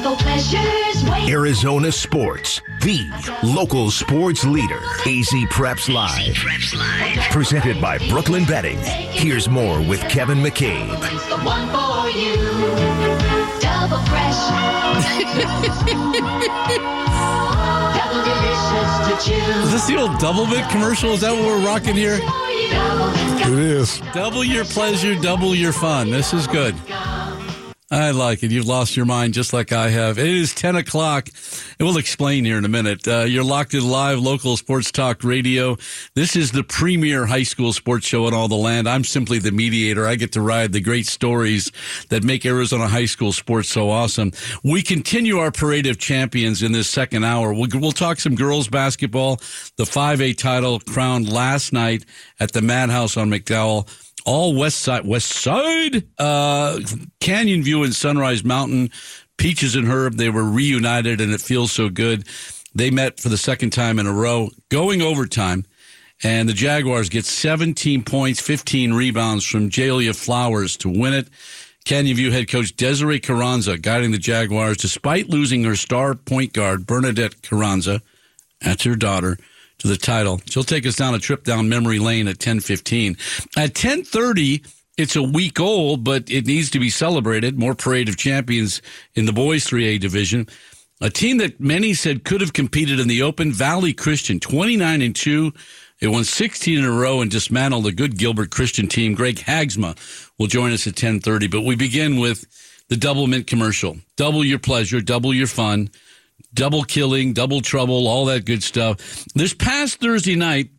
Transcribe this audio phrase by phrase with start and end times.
[0.00, 1.28] Double pleasures wait.
[1.28, 3.10] Arizona Sports, the
[3.42, 4.78] local sports leader.
[5.06, 6.36] AZ Preps Live.
[7.32, 8.78] Presented by Brooklyn Betting.
[8.78, 10.88] Here's more with Kevin McCabe.
[11.12, 12.36] It's the one for you.
[13.58, 14.38] Double fresh.
[17.98, 19.64] Double delicious to choose.
[19.64, 21.10] Is this the old double bit commercial?
[21.10, 22.20] Is that what we're rocking here?
[23.50, 24.00] It is.
[24.12, 26.10] Double your pleasure, double your fun.
[26.10, 26.76] This is good.
[27.90, 28.50] I like it.
[28.50, 30.18] You've lost your mind just like I have.
[30.18, 31.30] It is 10 o'clock.
[31.78, 33.08] And we'll explain here in a minute.
[33.08, 35.78] Uh, you're locked in live local sports talk radio.
[36.14, 38.86] This is the premier high school sports show in all the land.
[38.86, 40.06] I'm simply the mediator.
[40.06, 41.72] I get to ride the great stories
[42.10, 44.32] that make Arizona high school sports so awesome.
[44.62, 47.54] We continue our parade of champions in this second hour.
[47.54, 49.36] We'll, we'll talk some girls basketball.
[49.76, 52.04] The 5A title crowned last night
[52.38, 53.88] at the Madhouse on McDowell
[54.26, 56.78] all west side west side uh
[57.20, 58.90] canyon view and sunrise mountain
[59.38, 62.26] peaches and herb they were reunited and it feels so good.
[62.74, 65.64] They met for the second time in a row going overtime
[66.22, 71.28] and the jaguars get 17 points 15 rebounds from jayla flowers to win it.
[71.84, 76.86] Canyon view head coach desiree carranza guiding the jaguars despite losing her star point guard
[76.86, 78.02] bernadette carranza.
[78.60, 79.38] That's her daughter
[79.78, 80.40] to the title.
[80.46, 83.16] She'll take us down a trip down memory lane at 10:15.
[83.56, 84.62] At 10:30,
[84.96, 87.58] it's a week old, but it needs to be celebrated.
[87.58, 88.82] More parade of champions
[89.14, 90.48] in the boys 3A division.
[91.00, 95.14] A team that many said could have competed in the Open Valley Christian, 29 and
[95.14, 95.52] 2.
[96.00, 99.14] They won 16 in a row and dismantled the good Gilbert Christian team.
[99.14, 99.96] Greg Haagsma
[100.38, 102.44] will join us at 10:30, but we begin with
[102.88, 103.98] the double mint commercial.
[104.16, 105.90] Double your pleasure, double your fun
[106.54, 109.24] double killing, double trouble, all that good stuff.
[109.34, 110.70] This past Thursday night,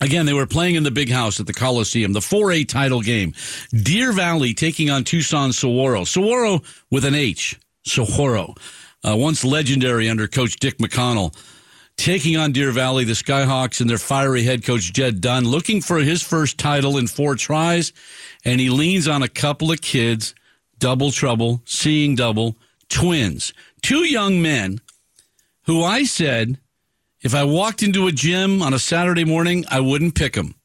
[0.00, 3.34] again, they were playing in the big house at the Coliseum, the 4A title game.
[3.70, 6.02] Deer Valley taking on Tucson Sahuaro.
[6.02, 7.58] Sahuaro with an H.
[7.86, 8.56] Sahuaro.
[9.02, 11.34] Uh, once legendary under Coach Dick McConnell.
[11.96, 15.98] Taking on Deer Valley, the Skyhawks and their fiery head coach Jed Dunn, looking for
[15.98, 17.92] his first title in four tries,
[18.42, 20.34] and he leans on a couple of kids,
[20.78, 22.56] double trouble, seeing double,
[22.88, 23.52] twins,
[23.82, 24.80] two young men
[25.70, 26.58] who I said
[27.22, 30.56] if I walked into a gym on a Saturday morning, I wouldn't pick them.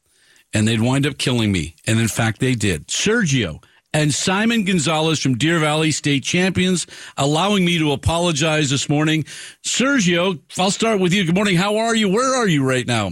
[0.52, 1.76] And they'd wind up killing me.
[1.86, 2.88] And in fact, they did.
[2.88, 3.64] Sergio
[3.94, 9.26] and Simon Gonzales from Deer Valley State champions, allowing me to apologize this morning.
[9.64, 11.24] Sergio, I'll start with you.
[11.24, 11.56] Good morning.
[11.56, 12.10] How are you?
[12.10, 13.12] Where are you right now?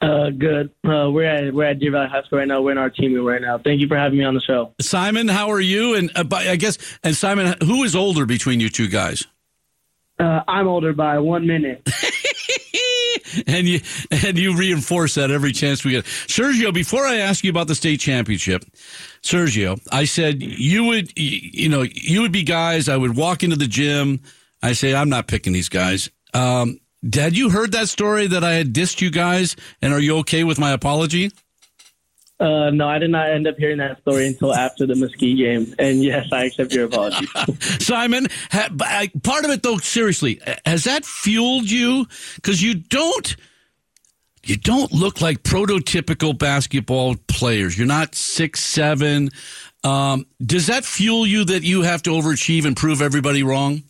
[0.00, 0.70] Uh, good.
[0.84, 2.60] Uh, we're at we're at Deer Valley High School right now.
[2.62, 3.58] We're in our team right now.
[3.58, 4.72] Thank you for having me on the show.
[4.80, 5.94] Simon, how are you?
[5.94, 9.26] And uh, I guess, and Simon, who is older between you two guys?
[10.18, 11.88] Uh, I'm older by one minute.
[13.46, 13.80] and you
[14.10, 16.04] and you reinforce that every chance we get.
[16.04, 18.64] Sergio, before I ask you about the state championship,
[19.22, 22.88] Sergio, I said you would you know you would be guys.
[22.88, 24.20] I would walk into the gym.
[24.62, 26.10] I say I'm not picking these guys.
[26.34, 26.78] Um,
[27.12, 29.56] had you heard that story that I had dissed you guys?
[29.80, 31.32] And are you okay with my apology?
[32.42, 35.72] Uh, no, I did not end up hearing that story until after the Mesquite game.
[35.78, 37.28] And yes, I accept your apology.
[37.78, 42.04] Simon, ha, I, part of it though, seriously, has that fueled you?
[42.34, 43.36] Because you don't,
[44.42, 47.78] you don't look like prototypical basketball players.
[47.78, 49.30] You're not six seven.
[49.84, 53.84] Um, does that fuel you that you have to overachieve and prove everybody wrong?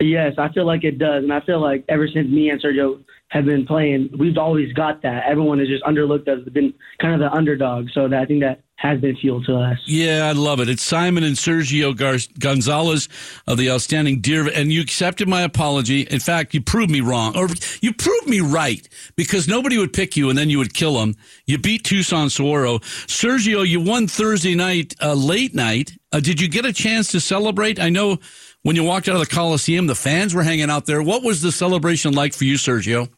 [0.00, 3.03] yes, I feel like it does, and I feel like ever since me and Sergio
[3.34, 5.24] have been playing, we've always got that.
[5.28, 7.88] Everyone has just underlooked us, been kind of the underdog.
[7.92, 9.76] So that, I think that has been fuel to us.
[9.86, 10.68] Yeah, I love it.
[10.68, 13.08] It's Simon and Sergio Gar- Gonzales
[13.48, 16.02] of the outstanding Deer, and you accepted my apology.
[16.02, 17.48] In fact, you proved me wrong, or
[17.80, 21.16] you proved me right because nobody would pick you, and then you would kill them.
[21.44, 22.80] You beat Tucson Sahuaro.
[23.06, 25.90] Sergio, you won Thursday night, uh, late night.
[26.12, 27.80] Uh, did you get a chance to celebrate?
[27.80, 28.18] I know
[28.62, 31.02] when you walked out of the Coliseum, the fans were hanging out there.
[31.02, 33.08] What was the celebration like for you, Sergio?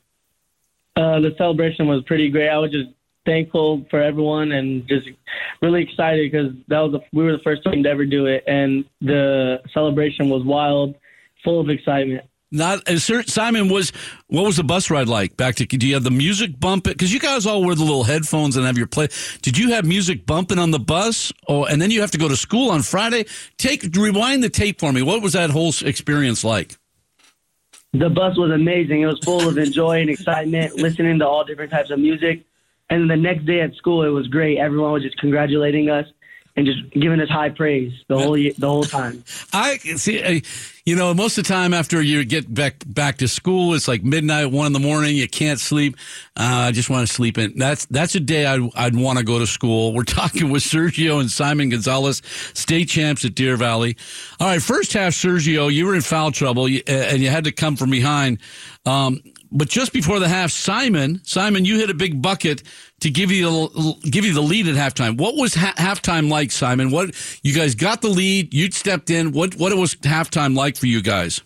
[0.96, 2.48] Uh, the celebration was pretty great.
[2.48, 2.88] I was just
[3.26, 5.08] thankful for everyone and just
[5.60, 8.84] really excited because that was we were the first team to ever do it, and
[9.00, 10.94] the celebration was wild,
[11.44, 12.24] full of excitement.
[12.52, 13.92] Not uh, Sir, Simon was.
[14.28, 15.66] What was the bus ride like back to?
[15.66, 16.92] Do you have the music bumping?
[16.92, 19.08] Because you guys all wear the little headphones and have your play.
[19.42, 21.32] Did you have music bumping on the bus?
[21.48, 23.26] Oh, and then you have to go to school on Friday.
[23.58, 25.02] Take rewind the tape for me.
[25.02, 26.78] What was that whole experience like?
[27.98, 29.02] The bus was amazing.
[29.02, 32.44] It was full of joy and excitement, listening to all different types of music.
[32.90, 34.58] And the next day at school, it was great.
[34.58, 36.06] Everyone was just congratulating us.
[36.56, 39.22] and just giving us high praise the whole the whole time.
[39.52, 40.22] I see.
[40.22, 40.40] Uh,
[40.86, 44.04] You know, most of the time after you get back back to school, it's like
[44.04, 45.16] midnight, one in the morning.
[45.16, 45.96] You can't sleep.
[46.36, 47.58] Uh, I just want to sleep in.
[47.58, 49.92] That's that's a day I'd, I'd want to go to school.
[49.94, 52.22] We're talking with Sergio and Simon Gonzales,
[52.54, 53.96] state champs at Deer Valley.
[54.38, 57.74] All right, first half, Sergio, you were in foul trouble and you had to come
[57.74, 58.38] from behind.
[58.84, 62.62] Um, but just before the half, Simon, Simon, you hit a big bucket
[63.00, 65.18] to give you the, give you the lead at halftime.
[65.18, 66.90] What was ha- halftime like, Simon?
[66.90, 68.54] What you guys got the lead?
[68.54, 69.32] You stepped in.
[69.32, 71.42] What what it was halftime like for you guys?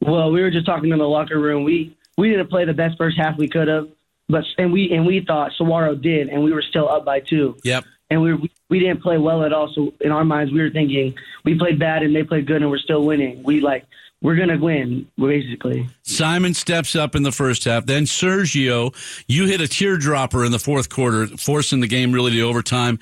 [0.00, 1.64] Well, we were just talking in the locker room.
[1.64, 3.88] We we didn't play the best first half we could have,
[4.28, 7.56] but and we and we thought Sahuaro did, and we were still up by two.
[7.64, 7.84] Yep.
[8.08, 9.70] And we we, we didn't play well at all.
[9.74, 11.14] So in our minds, we were thinking
[11.44, 13.42] we played bad and they played good, and we're still winning.
[13.42, 13.84] We like
[14.22, 15.88] we're gonna win basically.
[16.02, 17.86] Simon steps up in the first half.
[17.86, 18.94] Then Sergio,
[19.26, 22.98] you hit a teardropper in the fourth quarter, forcing the game really to overtime.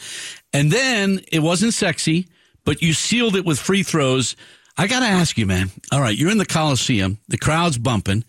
[0.52, 2.28] And then it wasn't sexy,
[2.64, 4.36] but you sealed it with free throws.
[4.76, 5.70] I got to ask you, man.
[5.90, 8.24] All right, you're in the Coliseum, the crowd's bumping.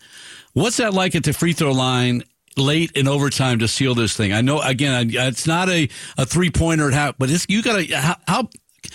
[0.52, 2.24] What's that like at the free throw line
[2.56, 4.32] late in overtime to seal this thing?
[4.32, 5.88] I know, again, it's not a,
[6.18, 8.48] a three pointer but it's, you got to, how, how,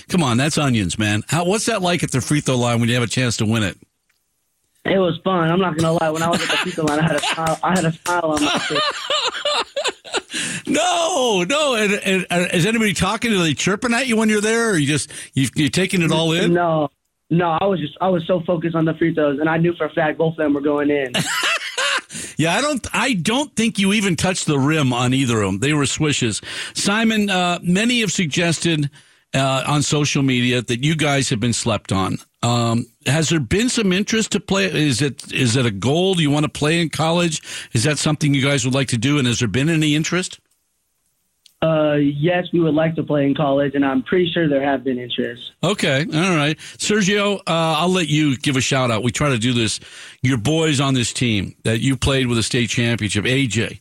[0.10, 1.24] come on, that's onions, man.
[1.30, 3.46] How, what's that like at the free throw line when you have a chance to
[3.46, 3.78] win it?
[4.86, 5.50] It was fun.
[5.50, 6.10] I'm not gonna lie.
[6.12, 7.60] When I was at the free throw line, I had a smile.
[7.64, 8.80] I had a smile on my face.
[10.68, 11.76] No, no.
[11.76, 13.32] And, and, and is anybody talking?
[13.32, 16.12] Are they chirping at you when you're there, or you just you you're taking it
[16.12, 16.54] all in?
[16.54, 16.90] No,
[17.30, 17.58] no.
[17.62, 19.86] I was just I was so focused on the free throws, and I knew for
[19.86, 21.14] a fact both of them were going in.
[22.38, 22.86] Yeah, I don't.
[22.94, 25.60] I don't think you even touched the rim on either of them.
[25.60, 26.42] They were swishes.
[26.74, 28.90] Simon, uh, many have suggested
[29.36, 32.18] uh, on social media that you guys have been slept on.
[32.42, 34.66] Um, has there been some interest to play?
[34.66, 36.16] Is it is it a goal?
[36.16, 37.42] Do you want to play in college?
[37.74, 39.18] Is that something you guys would like to do?
[39.18, 40.40] And has there been any interest?
[41.66, 44.84] Uh, yes, we would like to play in college, and I'm pretty sure there have
[44.84, 45.52] been interests.
[45.64, 47.38] Okay, all right, Sergio.
[47.38, 49.04] Uh, I'll let you give a shout out.
[49.04, 49.80] We try to do this.
[50.22, 53.26] Your boys on this team that you played with a state championship.
[53.26, 53.80] AJ,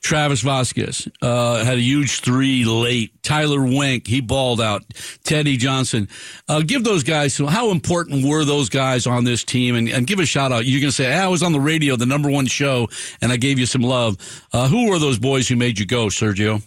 [0.00, 3.22] Travis Vasquez uh, had a huge three late.
[3.22, 4.82] Tyler Wink, he balled out.
[5.24, 6.08] Teddy Johnson.
[6.48, 7.34] Uh, give those guys.
[7.34, 9.74] So how important were those guys on this team?
[9.74, 10.64] And, and give a shout out.
[10.64, 12.88] You can say, hey, I was on the radio, the number one show,
[13.20, 14.16] and I gave you some love.
[14.52, 16.62] Uh, who were those boys who made you go, Sergio?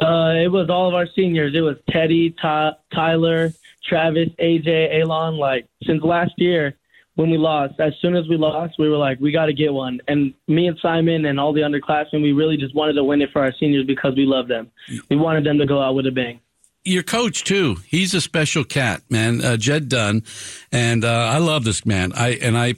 [0.00, 1.54] Uh, it was all of our seniors.
[1.54, 3.52] It was Teddy, Ty- Tyler,
[3.84, 5.36] Travis, AJ, Alon.
[5.36, 6.76] Like since last year
[7.16, 9.72] when we lost, as soon as we lost, we were like, we got to get
[9.72, 10.00] one.
[10.06, 13.30] And me and Simon and all the underclassmen, we really just wanted to win it
[13.32, 14.70] for our seniors because we love them.
[15.10, 16.38] We wanted them to go out with a bang.
[16.84, 17.78] your coach too.
[17.86, 19.44] He's a special cat, man.
[19.44, 20.22] Uh, Jed Dunn,
[20.70, 22.12] and uh, I love this man.
[22.14, 22.74] I and I,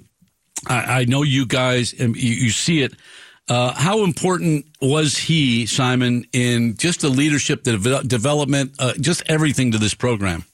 [0.66, 2.94] I, I know you guys, and you, you see it.
[3.48, 9.22] Uh, how important was he, Simon, in just the leadership, the devel- development, uh, just
[9.26, 10.44] everything to this program?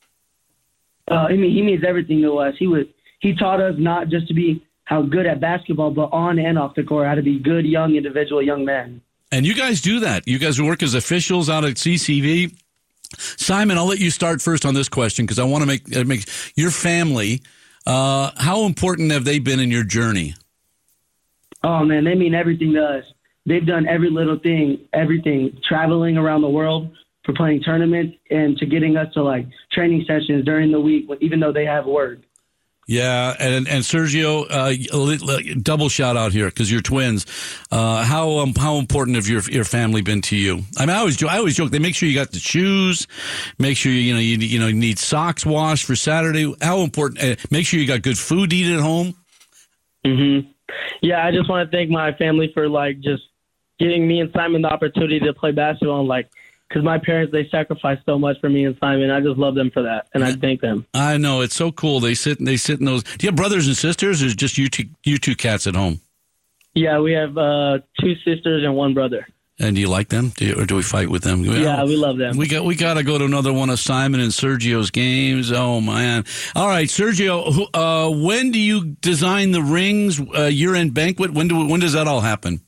[1.10, 2.54] Uh, I mean, he means everything to us.
[2.58, 2.86] He was
[3.20, 6.74] he taught us not just to be how good at basketball, but on and off
[6.74, 9.00] the court, how to be good young individual young men.
[9.32, 10.26] And you guys do that.
[10.26, 12.56] You guys work as officials out at CCV.
[13.18, 16.04] Simon, I'll let you start first on this question because I want to make uh,
[16.04, 17.42] make your family.
[17.86, 20.34] Uh, how important have they been in your journey?
[21.66, 23.04] Oh man, they mean everything to us.
[23.44, 28.66] They've done every little thing, everything, traveling around the world for playing tournaments and to
[28.66, 32.20] getting us to like training sessions during the week, even though they have work.
[32.86, 37.26] Yeah, and and Sergio, uh, double shout out here because you're twins.
[37.72, 40.62] Uh, how um, how important have your your family been to you?
[40.78, 43.08] I mean, I always jo- I always joke they make sure you got the shoes,
[43.58, 46.54] make sure you you know you you know you need socks washed for Saturday.
[46.62, 47.24] How important?
[47.24, 49.16] Uh, make sure you got good food to eat at home.
[50.04, 50.38] hmm
[51.00, 53.22] Yeah, I just want to thank my family for like just
[53.78, 56.00] giving me and Simon the opportunity to play basketball.
[56.00, 56.30] And, like,
[56.68, 59.10] because my parents they sacrificed so much for me and Simon.
[59.10, 60.86] I just love them for that, and I thank them.
[60.94, 62.00] I know it's so cool.
[62.00, 63.02] They sit they sit in those.
[63.02, 65.66] Do you have brothers and sisters, or is it just you two you two cats
[65.66, 66.00] at home?
[66.74, 69.26] Yeah, we have uh, two sisters and one brother.
[69.58, 70.32] And do you like them?
[70.36, 71.42] Do you, or do we fight with them?
[71.42, 72.36] Yeah, we love them.
[72.36, 75.50] We got we got to go to another one of Simon and Sergio's games.
[75.50, 76.26] Oh man!
[76.54, 77.50] All right, Sergio.
[77.54, 80.20] who- Uh, when do you design the rings?
[80.20, 81.32] Uh, year end banquet.
[81.32, 82.60] When do when does that all happen?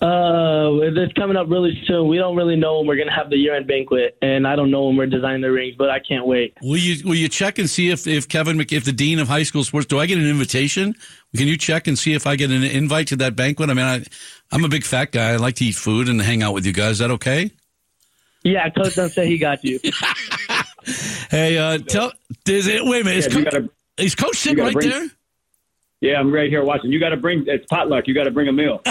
[0.00, 2.08] Uh, it's coming up really soon.
[2.08, 4.84] We don't really know when we're gonna have the year-end banquet, and I don't know
[4.86, 6.54] when we're designing the rings, but I can't wait.
[6.62, 9.28] Will you will you check and see if if Kevin Mc, if the dean of
[9.28, 10.94] high school sports do I get an invitation?
[11.36, 13.68] Can you check and see if I get an invite to that banquet?
[13.70, 14.04] I mean, I
[14.52, 15.30] I'm a big fat guy.
[15.32, 16.92] I like to eat food and hang out with you guys.
[16.92, 17.50] Is that okay?
[18.44, 19.80] Yeah, coach Dunn say he got you.
[21.30, 22.12] Hey, uh, tell
[22.46, 23.18] is it, wait a minute.
[23.18, 25.08] Is, Yeah, you coach, gotta- is coach sitting right bring- there?
[26.00, 26.90] Yeah, I'm right here watching.
[26.92, 28.06] You got to bring it's potluck.
[28.08, 28.80] You got to bring a meal.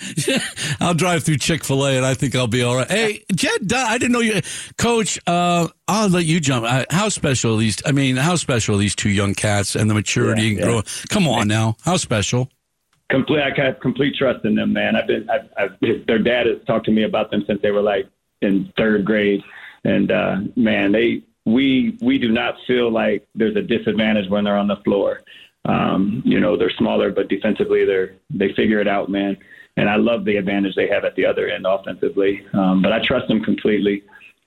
[0.80, 2.90] I'll drive through Chick Fil A, and I think I'll be all right.
[2.90, 4.40] Hey, Jed, I didn't know you,
[4.76, 5.18] Coach.
[5.26, 6.64] Uh, I'll let you jump.
[6.66, 7.82] Uh, how special are these?
[7.86, 10.64] I mean, how special are these two young cats and the maturity Yeah, and yeah.
[10.64, 10.82] grow?
[11.08, 12.48] Come on now, how special?
[13.10, 13.40] complete.
[13.40, 14.94] I have complete trust in them, man.
[14.96, 15.28] I've been.
[15.30, 18.06] I've, I've, their dad has talked to me about them since they were like
[18.42, 19.42] in third grade,
[19.84, 24.58] and uh, man, they we we do not feel like there's a disadvantage when they're
[24.58, 25.22] on the floor.
[25.64, 29.36] Um, you know, they're smaller, but defensively, they're they figure it out, man.
[29.78, 32.44] And I love the advantage they have at the other end offensively.
[32.52, 34.02] Um, but I trust them completely.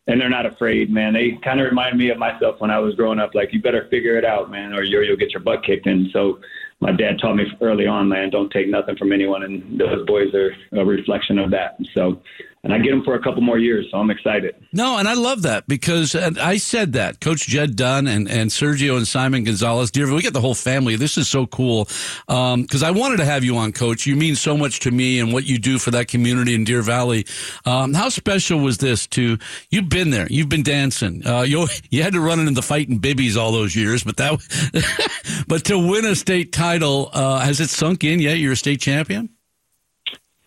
[0.08, 1.14] And they're not afraid, man.
[1.14, 3.34] They kind of remind me of myself when I was growing up.
[3.34, 6.10] Like, you better figure it out, man, or you're, you'll get your butt kicked And
[6.12, 6.40] So,
[6.82, 9.44] my dad taught me early on, man, don't take nothing from anyone.
[9.44, 11.78] And those boys are a reflection of that.
[11.94, 12.22] So,
[12.64, 13.88] and I get them for a couple more years.
[13.92, 14.56] So, I'm excited.
[14.74, 18.98] No, and I love that because I said that Coach Jed Dunn and, and Sergio
[18.98, 20.96] and Simon Gonzales, dear, we got the whole family.
[20.96, 21.86] This is so cool
[22.28, 24.06] because I wanted to have you on, Coach.
[24.06, 26.82] You mean so much to me and what you do for that community in Deer
[26.82, 27.26] Valley.
[27.66, 29.08] Um, how special was this?
[29.08, 29.38] To
[29.70, 31.26] you've been there, you've been dancing.
[31.26, 35.44] Uh, you you had to run into the fighting bibbies all those years, but that
[35.48, 38.38] but to win a state title, uh, has it sunk in yet?
[38.38, 39.30] You're a state champion.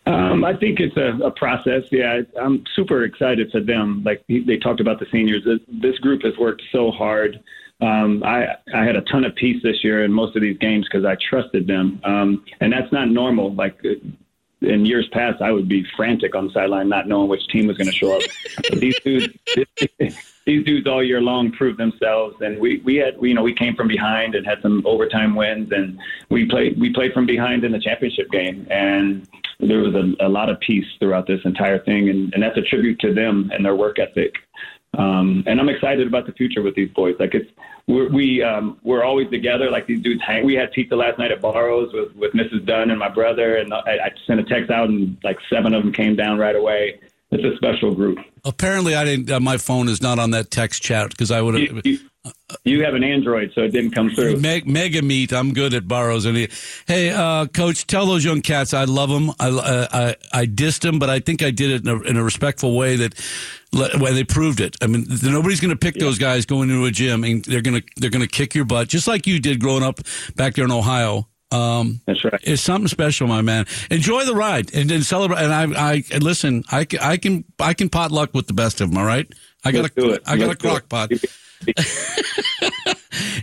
[0.07, 1.85] Um, I think it's a, a process.
[1.91, 4.03] Yeah, I'm super excited for them.
[4.05, 5.47] Like they talked about the seniors.
[5.69, 7.43] This, group has worked so hard.
[7.81, 10.87] Um, I I had a ton of peace this year in most of these games
[10.87, 13.55] because I trusted them, um, and that's not normal.
[13.55, 13.95] Like uh,
[14.61, 17.77] in years past, I would be frantic on the sideline, not knowing which team was
[17.77, 18.23] going to show up.
[18.73, 19.29] these dudes,
[20.47, 23.75] these dudes all year long proved themselves, and we we had you know we came
[23.75, 25.99] from behind and had some overtime wins, and
[26.31, 29.29] we played we played from behind in the championship game, and
[29.61, 32.63] there was a, a lot of peace throughout this entire thing, and, and that's a
[32.63, 34.35] tribute to them and their work ethic.
[34.99, 37.17] Um, and I'm excited about the future with these boys.
[37.19, 37.51] Like it's
[37.87, 39.71] we're, we um, we're always together.
[39.71, 40.45] Like these dudes hang.
[40.45, 42.65] We had pizza last night at Barro's with with Mrs.
[42.67, 45.83] Dunn and my brother, and I, I sent a text out, and like seven of
[45.83, 47.01] them came down right away.
[47.35, 48.19] It's a special group.
[48.45, 49.29] Apparently, I didn't.
[49.31, 51.85] Uh, my phone is not on that text chat because I would You, have.
[51.87, 51.99] you,
[52.65, 54.37] you have an Android, so it didn't come through.
[54.37, 55.33] Meg, mega meat.
[55.33, 56.27] I'm good at Barro's.
[56.27, 56.49] And
[56.87, 59.31] hey, uh, coach, tell those young cats I love them.
[59.41, 62.17] I, uh, I I dissed them, but I think I did it in a, in
[62.17, 63.15] a respectful way that
[63.99, 64.77] where they proved it.
[64.81, 67.81] I mean, nobody's going to pick those guys going into a gym, and they're going
[67.81, 69.99] to they're going to kick your butt just like you did growing up
[70.37, 71.27] back there in Ohio.
[71.55, 72.41] Um, That's right.
[72.43, 73.67] it's something special, my man.
[73.91, 75.39] Enjoy the ride and, and celebrate.
[75.39, 76.65] And I, I and listen.
[76.71, 78.99] I, can- I can I can pot luck with the best of them.
[78.99, 79.27] All right.
[79.65, 80.23] I got Let's do it.
[80.27, 81.11] I got Let's a crock pot.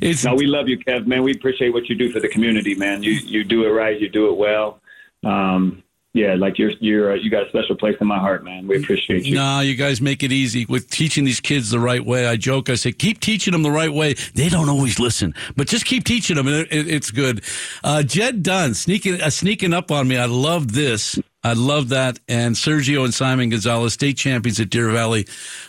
[0.01, 1.08] It's No, we love you, Kev.
[1.08, 3.03] Man, we appreciate what you do for the community, man.
[3.03, 4.00] You you do it right.
[4.00, 4.82] You do it well.
[5.24, 8.68] Um, yeah, like you're you're uh, you got a special place in my heart, man.
[8.68, 9.36] We appreciate you.
[9.36, 12.27] No, you guys make it easy with teaching these kids the right way.
[12.27, 14.15] I joke, I say, keep teaching them the right way.
[14.36, 17.44] They don't always listen, but just keep teaching them, and it, it, it's good.
[17.82, 20.18] Uh, Jed Dunn sneaking uh, sneaking up on me.
[20.18, 21.18] I love this.
[21.46, 22.20] I love that.
[22.27, 25.27] And Sergio and Simon Gonzales, state champions at Deer Valley.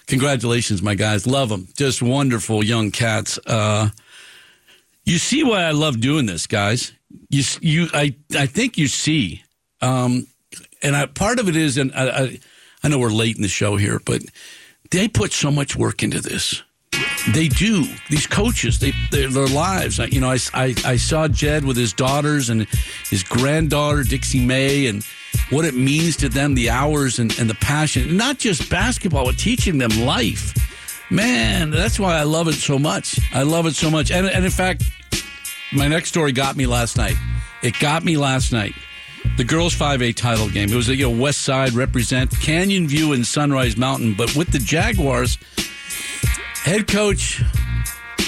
[0.08, 1.25] Congratulations, my guys.
[1.25, 1.68] Love them.
[1.76, 3.38] Just wonderful young cats.
[3.46, 3.90] Uh,
[5.04, 6.92] you see why I love doing this, guys.
[7.30, 9.44] You, you, I, I think you see.
[9.80, 10.26] Um,
[10.82, 12.40] and I, part of it is, and I, I,
[12.82, 14.23] I know we're late in the show here, but
[14.90, 16.62] they put so much work into this.
[17.32, 17.87] They do.
[18.11, 19.99] These coaches, they their, their lives.
[19.99, 22.66] You know, I, I, I saw Jed with his daughters and
[23.09, 25.04] his granddaughter Dixie May, and
[25.50, 28.16] what it means to them, the hours and, and the passion.
[28.16, 30.52] Not just basketball, but teaching them life.
[31.11, 33.18] Man, that's why I love it so much.
[33.32, 34.11] I love it so much.
[34.11, 34.82] And, and in fact,
[35.73, 37.16] my next story got me last night.
[37.62, 38.75] It got me last night.
[39.36, 40.70] The girls 5A title game.
[40.70, 44.52] It was a you know, West Side represent Canyon View and Sunrise Mountain, but with
[44.52, 45.38] the Jaguars,
[46.62, 47.42] head coach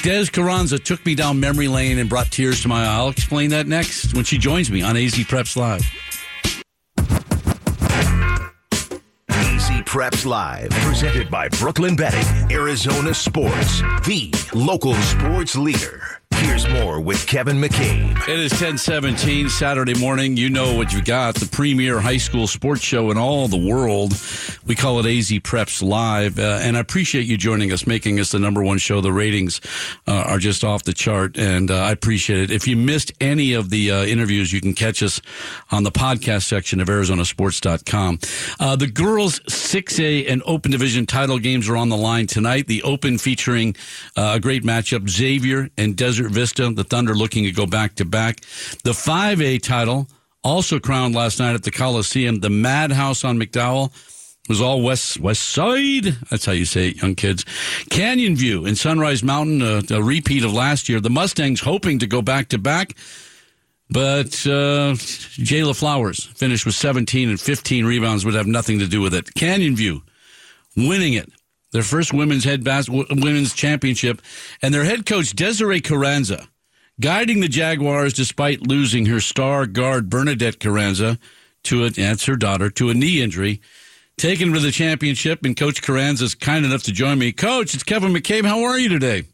[0.03, 2.97] Des Carranza took me down memory lane and brought tears to my eye.
[2.97, 5.83] I'll explain that next when she joins me on AZ Preps Live.
[9.95, 16.14] Preps Live, presented by Brooklyn Betting, Arizona Sports, the local sports leader.
[16.45, 18.29] Here's more with Kevin McCabe.
[18.29, 20.37] It is 1017 Saturday morning.
[20.37, 21.37] You know what you got.
[21.37, 24.13] The premier high school sports show in all the world.
[24.67, 26.39] We call it AZ Preps Live.
[26.39, 29.01] Uh, and I appreciate you joining us, making us the number one show.
[29.01, 29.63] The ratings
[30.07, 31.39] uh, are just off the chart.
[31.39, 32.51] And uh, I appreciate it.
[32.51, 35.23] If you missed any of the uh, interviews, you can catch us
[35.71, 38.19] on the podcast section of ArizonaSports.com.
[38.61, 42.67] Uh, the girls 6A and Open Division title games are on the line tonight.
[42.67, 43.75] The Open featuring
[44.15, 46.71] uh, a great matchup, Xavier and Desert Vista.
[46.71, 48.41] The Thunder looking to go back to back.
[48.83, 50.09] The 5A title
[50.43, 52.41] also crowned last night at the Coliseum.
[52.41, 53.93] The Madhouse on McDowell
[54.49, 56.05] was all west west side.
[56.31, 57.45] That's how you say it, young kids.
[57.91, 61.01] Canyon View and Sunrise Mountain, uh, a repeat of last year.
[61.01, 62.95] The Mustangs hoping to go back to back.
[63.91, 69.01] But uh, Jayla Flowers finished with 17 and 15 rebounds would have nothing to do
[69.01, 69.35] with it.
[69.35, 70.03] Canyon View
[70.77, 71.31] winning it.
[71.75, 74.23] Their first women's head bas- women's championship,
[74.63, 76.49] and their head coach Desiree Carranza
[77.01, 81.19] guiding the Jaguars despite losing her star guard Bernadette Carranza
[81.65, 83.61] to a, that's her daughter to a knee injury.
[84.17, 87.33] Taken to the championship, and Coach Carranza is kind enough to join me.
[87.33, 88.47] Coach, it's Kevin McCabe.
[88.47, 89.25] How are you today?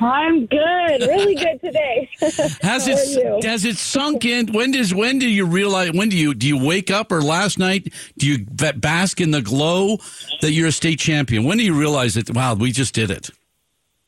[0.00, 2.10] I'm good, really good today.
[2.62, 4.52] Has it has it sunk in?
[4.52, 5.92] When does when do you realize?
[5.92, 9.42] When do you do you wake up or last night do you bask in the
[9.42, 9.98] glow
[10.40, 11.44] that you're a state champion?
[11.44, 12.30] When do you realize that?
[12.30, 13.30] Wow, we just did it.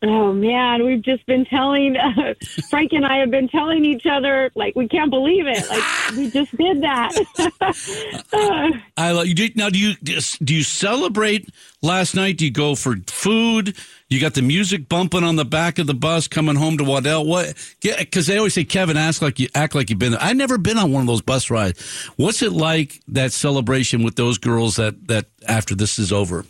[0.01, 2.35] Oh man, we've just been telling uh,
[2.71, 5.69] Frank and I have been telling each other like we can't believe it.
[5.69, 7.13] Like we just did that.
[8.31, 9.35] Uh, I love you.
[9.35, 11.49] Do, now, do you do you celebrate
[11.83, 12.37] last night?
[12.37, 13.75] Do you go for food?
[14.09, 17.25] You got the music bumping on the back of the bus coming home to Waddell.
[17.25, 17.55] What?
[17.81, 20.23] Because they always say, Kevin, ask like you act like you've been there.
[20.23, 21.83] I've never been on one of those bus rides.
[22.17, 26.45] What's it like that celebration with those girls that that after this is over?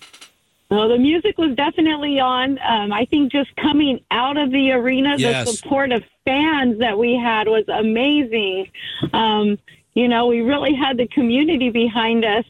[0.70, 2.58] Well, the music was definitely on.
[2.58, 5.46] Um, I think just coming out of the arena, Yes.
[5.46, 8.70] the support of fans that we had was amazing.
[9.12, 9.58] Um,
[9.94, 12.44] you know, we really had the community behind us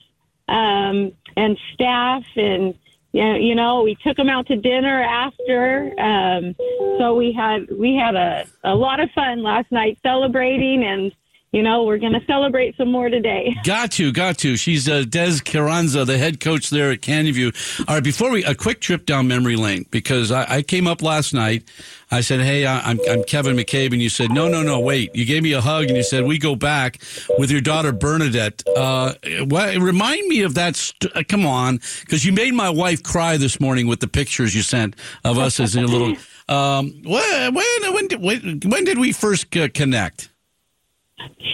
[0.49, 2.75] um, and staff and.
[3.11, 5.93] You know, we took them out to dinner after.
[5.99, 6.55] Um,
[6.99, 11.11] so we had we had a, a lot of fun last night celebrating, and
[11.53, 13.55] you know, we're going to celebrate some more today.
[13.65, 14.57] Got to, got to.
[14.57, 17.53] She's uh, Des Carranza, the head coach there at Canyon View.
[17.87, 21.03] All right, before we, a quick trip down memory lane because I, I came up
[21.03, 21.65] last night.
[22.11, 25.15] I said, "Hey, I- I'm I'm Kevin McCabe," and you said, "No, no, no, wait."
[25.15, 27.03] You gave me a hug and you said, "We go back
[27.39, 29.13] with your daughter Bernadette." Uh,
[29.47, 30.77] what, remind me of that.
[30.77, 34.55] St- uh, come on, because you made my wife cry this morning with the pictures
[34.55, 36.15] you sent of us as a little.
[36.49, 40.31] Um, when when when did, when, when did we first connect?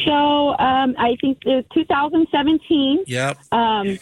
[0.04, 3.04] So um, I think it was 2017.
[3.06, 3.38] Yep.
[3.52, 3.98] Um,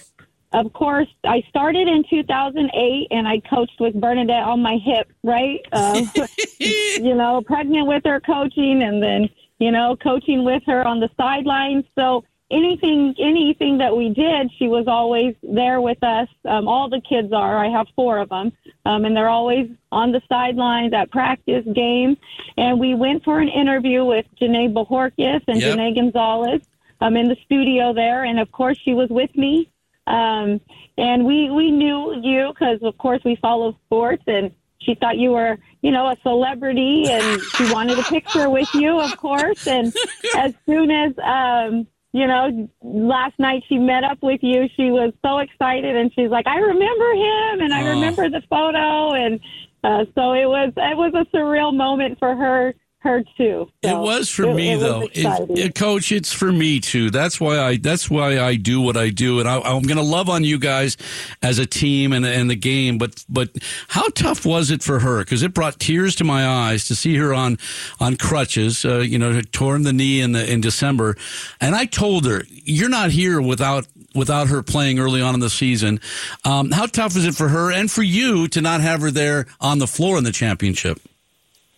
[0.52, 5.60] of course, I started in 2008, and I coached with Bernadette on my hip, right?
[5.72, 6.02] Uh,
[6.58, 9.28] you know, pregnant with her coaching, and then
[9.58, 11.84] you know, coaching with her on the sidelines.
[11.94, 16.28] So anything, anything that we did, she was always there with us.
[16.44, 17.64] Um, all the kids are.
[17.64, 18.52] I have four of them,
[18.84, 22.18] um, and they're always on the sidelines at practice, games.
[22.56, 25.76] And we went for an interview with Janae Bajorquez and Yep.
[25.78, 26.62] Janae Gonzalez
[27.00, 29.70] um, in the studio there, and of course she was with me.
[30.06, 30.60] Um,
[30.98, 35.30] and we we knew you because of course we follow sports, and she thought you
[35.30, 39.66] were you know a celebrity, and she wanted a picture with you, of course.
[39.66, 39.94] And
[40.36, 44.68] as soon as um, you know, last night she met up with you.
[44.76, 49.12] She was so excited, and she's like, "I remember him, and I remember the photo."
[49.14, 49.40] And
[49.82, 53.68] uh, so it was it was a surreal moment for her her too.
[53.82, 56.12] It was for it- me it though, It- Coach.
[56.12, 57.10] It's for me too.
[57.10, 57.76] That's why I.
[57.76, 60.58] That's why I do what I do, and I, I'm going to love on you
[60.58, 60.96] guys
[61.42, 62.98] as a team and and the game.
[62.98, 63.50] But but
[63.88, 65.20] how tough was it for her?
[65.20, 67.58] Because it brought tears to my eyes to see her on
[68.00, 68.84] on crutches.
[68.84, 71.16] Uh, you know, torn the knee in the in December,
[71.60, 75.48] and I told her, "You're not here without." Without her playing early on in the
[75.48, 75.98] season,
[76.44, 79.46] um, how tough is it for her and for you to not have her there
[79.58, 81.00] on the floor in the championship?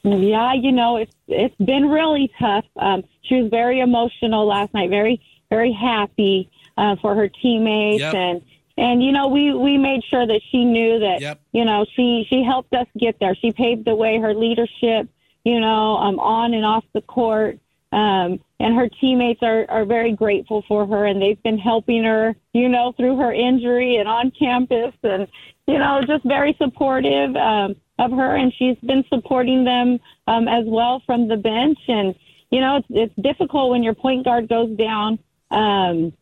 [0.05, 2.67] Yeah, you know, it's it's been really tough.
[2.77, 8.15] Um, she was very emotional last night, very very happy uh, for her teammates, Yep.
[8.15, 8.43] and
[8.77, 11.41] and you know we we made sure that she knew that Yep.
[11.53, 13.35] you know she she helped us get there.
[13.35, 14.19] She paved the way.
[14.19, 15.09] Her leadership,
[15.45, 17.59] you know, um, on and off the court.
[17.93, 22.35] Um, and her teammates are, are very grateful for her, and they've been helping her,
[22.53, 25.29] you know, through her injury and on campus, and
[25.69, 30.65] you know, just very supportive um, of her, and she's been supporting them um, as
[30.67, 31.79] well from the bench.
[31.89, 32.15] And
[32.51, 35.19] you know, it's, it's difficult when your point guard goes down,
[35.51, 36.13] um,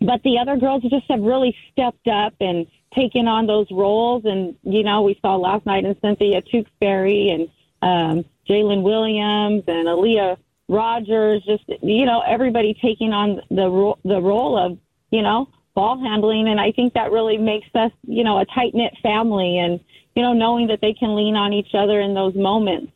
[0.00, 4.24] but the other girls just have really stepped up and taken on those roles.
[4.24, 7.48] And you know, we saw last night in Cynthia Tewksbury and
[7.82, 10.36] um, Jalen Williams and Aaliyah
[10.68, 14.78] Rogers, just you know, everybody taking on the ro- the role of
[15.10, 18.74] you know ball handling, and I think that really makes us you know a tight
[18.74, 19.80] knit family, and
[20.14, 22.92] you know knowing that they can lean on each other in those moments.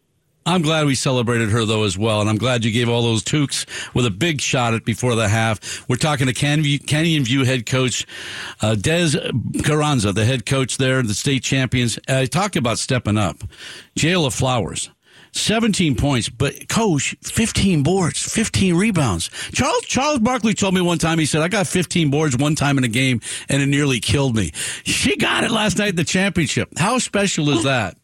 [0.48, 3.22] I'm glad we celebrated her though as well, and I'm glad you gave all those
[3.22, 5.86] Tukes with a big shot at before the half.
[5.90, 8.06] We're talking to Canyon View, head coach
[8.62, 9.10] uh, Des
[9.62, 11.98] Carranza, the head coach there, the state champions.
[12.08, 13.36] Uh, talk about stepping up.
[13.94, 14.90] Jayla Flowers.
[15.38, 19.28] 17 points, but coach, 15 boards, 15 rebounds.
[19.52, 22.78] Charles Charles Barkley told me one time, he said, I got 15 boards one time
[22.78, 24.52] in a game and it nearly killed me.
[24.84, 26.76] She got it last night in the championship.
[26.76, 27.96] How special is that?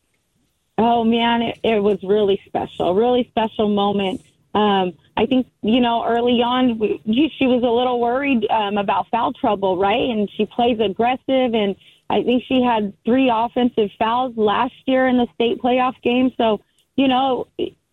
[0.76, 4.22] Oh man, it, it was really special, really special moment.
[4.54, 7.00] Um, I think you know early on we,
[7.38, 10.10] she was a little worried um, about foul trouble, right?
[10.10, 11.76] And she plays aggressive, and
[12.10, 16.32] I think she had three offensive fouls last year in the state playoff game.
[16.36, 16.60] So
[16.96, 17.46] you know.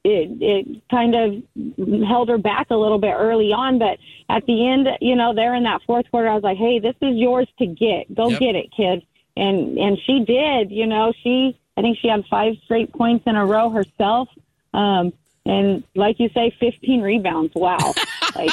[0.03, 1.43] It, it kind of
[2.07, 5.53] held her back a little bit early on, but at the end, you know, there
[5.53, 8.11] in that fourth quarter, I was like, "Hey, this is yours to get.
[8.15, 8.39] Go Yep.
[8.39, 9.05] get it, kid."
[9.37, 10.71] And and she did.
[10.71, 14.29] You know, she I think she had five straight points in a row herself.
[14.73, 15.13] Um,
[15.45, 17.53] and like you say, 15 rebounds.
[17.55, 17.93] Wow.
[18.35, 18.51] like,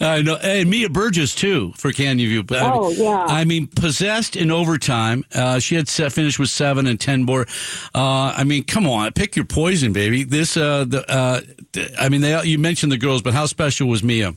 [0.00, 2.42] I know, and Mia Burgess too for Canyon View.
[2.42, 3.24] But, Oh, yeah.
[3.28, 5.24] I mean, possessed in overtime.
[5.34, 7.42] Uh, she had set, finished with seven and ten more.
[7.94, 10.24] Uh, I mean, come on, pick your poison, baby.
[10.24, 11.40] This, uh, the, uh,
[11.72, 14.34] th- I mean, they, you mentioned the girls, but how special was Mia?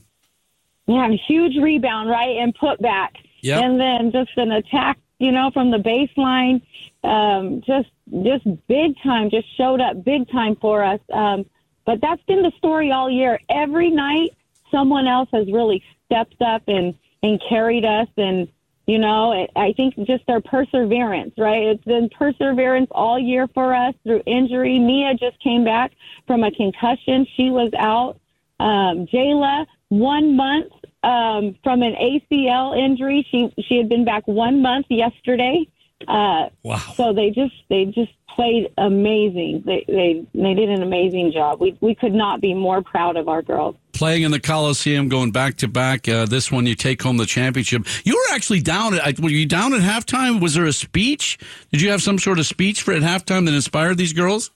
[0.87, 2.37] yeah, huge rebound, right?
[2.37, 3.13] And put back.
[3.41, 3.63] Yep.
[3.63, 6.61] And then just an attack, you know, from the baseline.
[7.03, 7.89] Um, just,
[8.23, 10.99] just big time, just showed up big time for us.
[11.13, 11.45] Um,
[11.85, 13.39] but that's been the story all year.
[13.49, 14.31] Every night,
[14.71, 18.07] someone else has really stepped up and, and carried us.
[18.17, 18.47] And,
[18.87, 21.63] you know, I think just their perseverance, right?
[21.63, 24.79] It's been perseverance all year for us through injury.
[24.79, 25.91] Mia just came back
[26.27, 27.27] from a concussion.
[27.35, 28.19] She was out.
[28.59, 30.71] Um, Jayla, one month
[31.03, 33.25] um, from an ACL injury.
[33.31, 35.67] She she had been back one month yesterday.
[36.07, 36.77] Uh, Wow.
[36.95, 39.63] so they just they just played amazing.
[39.65, 41.59] They they they did an amazing job.
[41.59, 43.75] We we could not be more proud of our girls.
[43.93, 46.07] Playing in the Coliseum, going back to back.
[46.07, 47.85] Uh, this one, you take home the championship.
[48.05, 49.19] You were actually down at.
[49.19, 50.41] Were you down at halftime?
[50.41, 51.37] Was there a speech?
[51.71, 54.51] Did you have some sort of speech for at halftime that inspired these girls?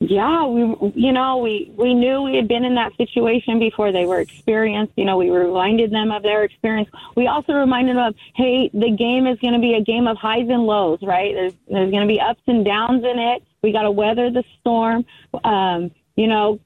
[0.00, 3.90] Yeah, we you know we we knew we had been in that situation before.
[3.90, 4.92] They were experienced.
[4.96, 6.88] You know, we reminded them of their experience.
[7.16, 10.16] We also reminded them of, hey, the game is going to be a game of
[10.16, 11.34] highs and lows, right?
[11.34, 13.42] There's there's going to be ups and downs in it.
[13.62, 15.04] We got to weather the storm.
[15.42, 16.60] Um, you know,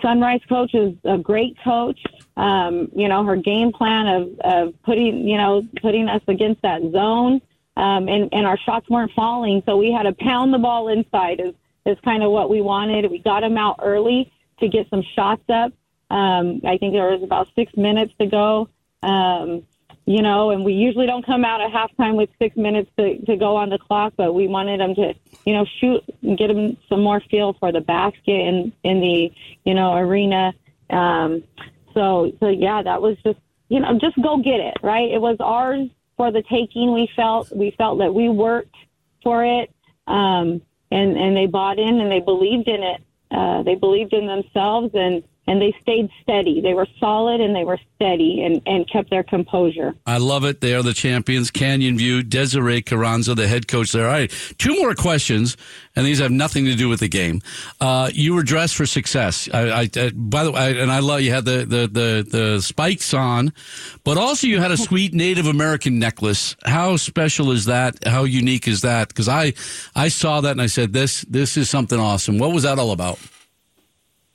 [0.00, 2.00] Sunrise coach is a great coach.
[2.36, 6.82] Um, you know, her game plan of, of putting, you know, putting us against that
[6.92, 7.40] zone,
[7.76, 9.62] um, and, and our shots weren't falling.
[9.66, 11.54] So we had to pound the ball inside is,
[11.90, 13.10] is kind of what we wanted.
[13.10, 15.72] We got them out early to get some shots up.
[16.10, 18.68] Um, I think there was about six minutes to go.
[19.02, 19.64] Um,
[20.06, 23.36] you know, and we usually don't come out at halftime with six minutes to, to
[23.36, 26.76] go on the clock, but we wanted them to, you know, shoot and get them
[26.88, 29.32] some more feel for the basket in in the,
[29.64, 30.52] you know, arena.
[30.90, 31.44] Um,
[31.94, 35.08] so, so yeah, that was just, you know, just go get it, right?
[35.10, 36.92] It was ours for the taking.
[36.92, 38.74] We felt we felt that we worked
[39.22, 39.72] for it,
[40.06, 43.02] um, and and they bought in and they believed in it.
[43.30, 46.60] Uh, they believed in themselves and and they stayed steady.
[46.60, 49.96] They were solid and they were steady and and kept their composure.
[50.06, 50.60] I love it.
[50.60, 51.50] They are the champions.
[51.50, 54.06] Canyon View, Desiree Carranza, the head coach there.
[54.06, 55.56] All right, two more questions,
[55.96, 57.42] and these have nothing to do with the game.
[57.80, 59.48] Uh, you were dressed for success.
[59.52, 62.60] I, I, I by the way, and I love you had the, the the the
[62.62, 63.52] spikes on,
[64.04, 66.54] but also you had a sweet Native American necklace.
[66.64, 68.06] How special is that?
[68.06, 69.08] How unique is that?
[69.08, 69.54] Because I
[69.96, 72.38] I saw that and I said this this is something awesome.
[72.38, 73.18] What was that all about?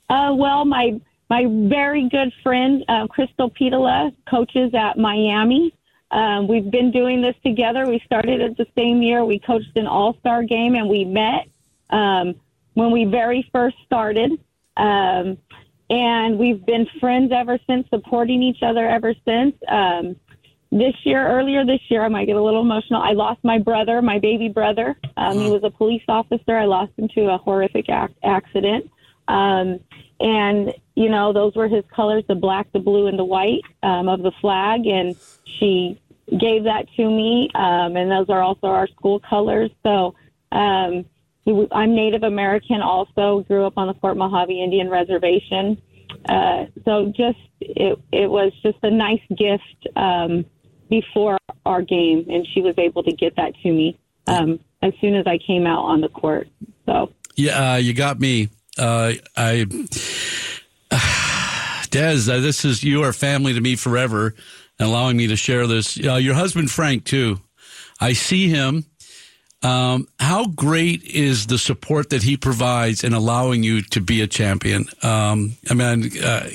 [0.08, 5.74] Uh, well, my my very good friend uh, Crystal Pitola coaches at Miami.
[6.12, 7.86] Um, we've been doing this together.
[7.86, 9.24] We started at the same year.
[9.24, 11.48] We coached an All Star game, and we met
[11.90, 12.34] um,
[12.74, 14.32] when we very first started.
[14.76, 15.38] Um,
[15.88, 19.54] and we've been friends ever since, supporting each other ever since.
[19.68, 20.16] Um,
[20.72, 23.00] this year, earlier this year, I might get a little emotional.
[23.00, 24.96] I lost my brother, my baby brother.
[25.16, 26.56] Um, He was a police officer.
[26.56, 28.90] I lost him to a horrific ac- accident.
[29.28, 29.80] Um,
[30.18, 34.08] and, you know, those were his colors the black, the blue, and the white um,
[34.08, 34.86] of the flag.
[34.86, 35.14] And
[35.58, 36.00] she
[36.38, 37.50] gave that to me.
[37.54, 39.70] Um, and those are also our school colors.
[39.82, 40.14] So
[40.52, 41.04] um,
[41.70, 45.80] I'm Native American also, grew up on the Fort Mojave Indian Reservation.
[46.28, 50.44] Uh, so just, it, it was just a nice gift um,
[50.88, 52.26] before our game.
[52.28, 55.66] And she was able to get that to me um, as soon as I came
[55.66, 56.48] out on the court.
[56.86, 57.12] So.
[57.36, 58.48] Yeah, uh, you got me.
[58.78, 59.64] Uh, I,
[61.90, 64.34] Des, uh, this is you are family to me forever,
[64.78, 65.98] and allowing me to share this.
[66.02, 67.40] Uh, your husband Frank too.
[68.00, 68.84] I see him.
[69.62, 74.26] Um, how great is the support that he provides in allowing you to be a
[74.26, 74.86] champion?
[75.02, 76.50] Um, I mean, uh,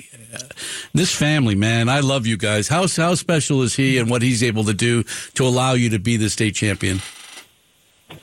[0.94, 2.68] this family, man, I love you guys.
[2.68, 5.04] How how special is he, and what he's able to do
[5.34, 7.02] to allow you to be the state champion?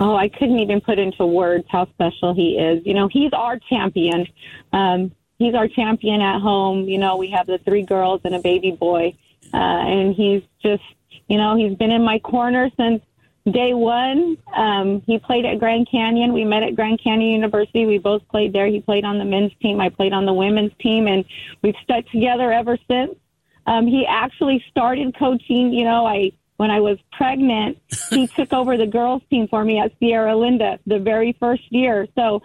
[0.01, 2.83] Oh, I couldn't even put into words how special he is.
[2.87, 4.27] You know, he's our champion.
[4.73, 6.85] Um, he's our champion at home.
[6.85, 9.15] You know, we have the three girls and a baby boy,
[9.53, 10.83] uh, and he's just,
[11.29, 13.03] you know, he's been in my corner since
[13.51, 14.37] day one.
[14.55, 16.33] Um, he played at Grand Canyon.
[16.33, 17.87] We met at Grand Canyon University.
[17.87, 18.67] We both played there.
[18.67, 19.81] He played on the men's team.
[19.81, 21.25] I played on the women's team, and
[21.63, 23.17] we've stuck together ever since.
[23.67, 25.73] Um, he actually started coaching.
[25.73, 27.79] You know, I when I was pregnant,
[28.11, 32.07] he took over the girls team for me at Sierra Linda the very first year.
[32.15, 32.43] So,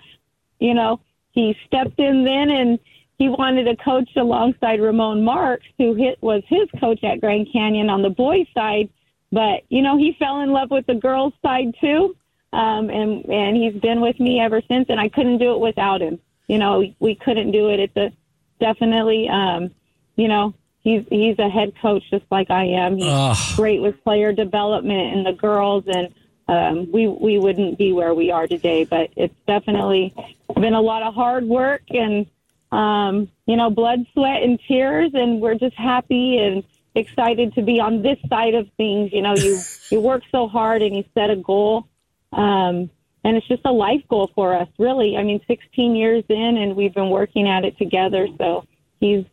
[0.60, 2.80] you know, he stepped in then and
[3.18, 7.90] he wanted to coach alongside Ramon Marks, who hit, was his coach at Grand Canyon
[7.90, 8.90] on the boys' side.
[9.32, 12.16] But you know, he fell in love with the girls' side too,
[12.54, 14.88] um, and and he's been with me ever since.
[14.90, 16.20] And I couldn't do it without him.
[16.48, 17.80] You know, we, we couldn't do it.
[17.80, 18.12] It's a
[18.60, 19.72] definitely, um,
[20.18, 22.98] you know, he's he's a head coach just like I am.
[22.98, 23.38] He's Ugh.
[23.56, 26.14] great with player development and the girls, and
[26.48, 28.84] um, we we wouldn't be where we are today.
[28.84, 30.14] But it's definitely
[30.56, 32.28] been a lot of hard work and
[32.72, 36.64] um, you know blood, sweat, and tears, and we're just happy and
[36.96, 39.12] excited to be on this side of things.
[39.14, 41.88] You know, you you work so hard and you set a goal.
[42.32, 42.90] Um,
[43.26, 45.16] and it's just a life goal for us, really.
[45.16, 48.28] I mean, 16 years in, and we've been working at it together.
[48.38, 48.66] So
[49.00, 49.24] he's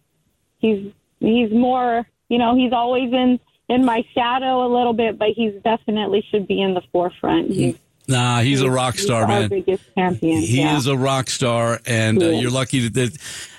[0.58, 5.28] he's he's more, you know, he's always in in my shadow a little bit, but
[5.28, 7.50] he's definitely should be in the forefront.
[7.50, 7.76] He's,
[8.08, 9.48] Nah, he's a rock he's star, man.
[9.48, 10.40] biggest champion.
[10.40, 10.76] He yeah.
[10.76, 12.94] is a rock star, and uh, you're lucky that.
[12.94, 13.16] that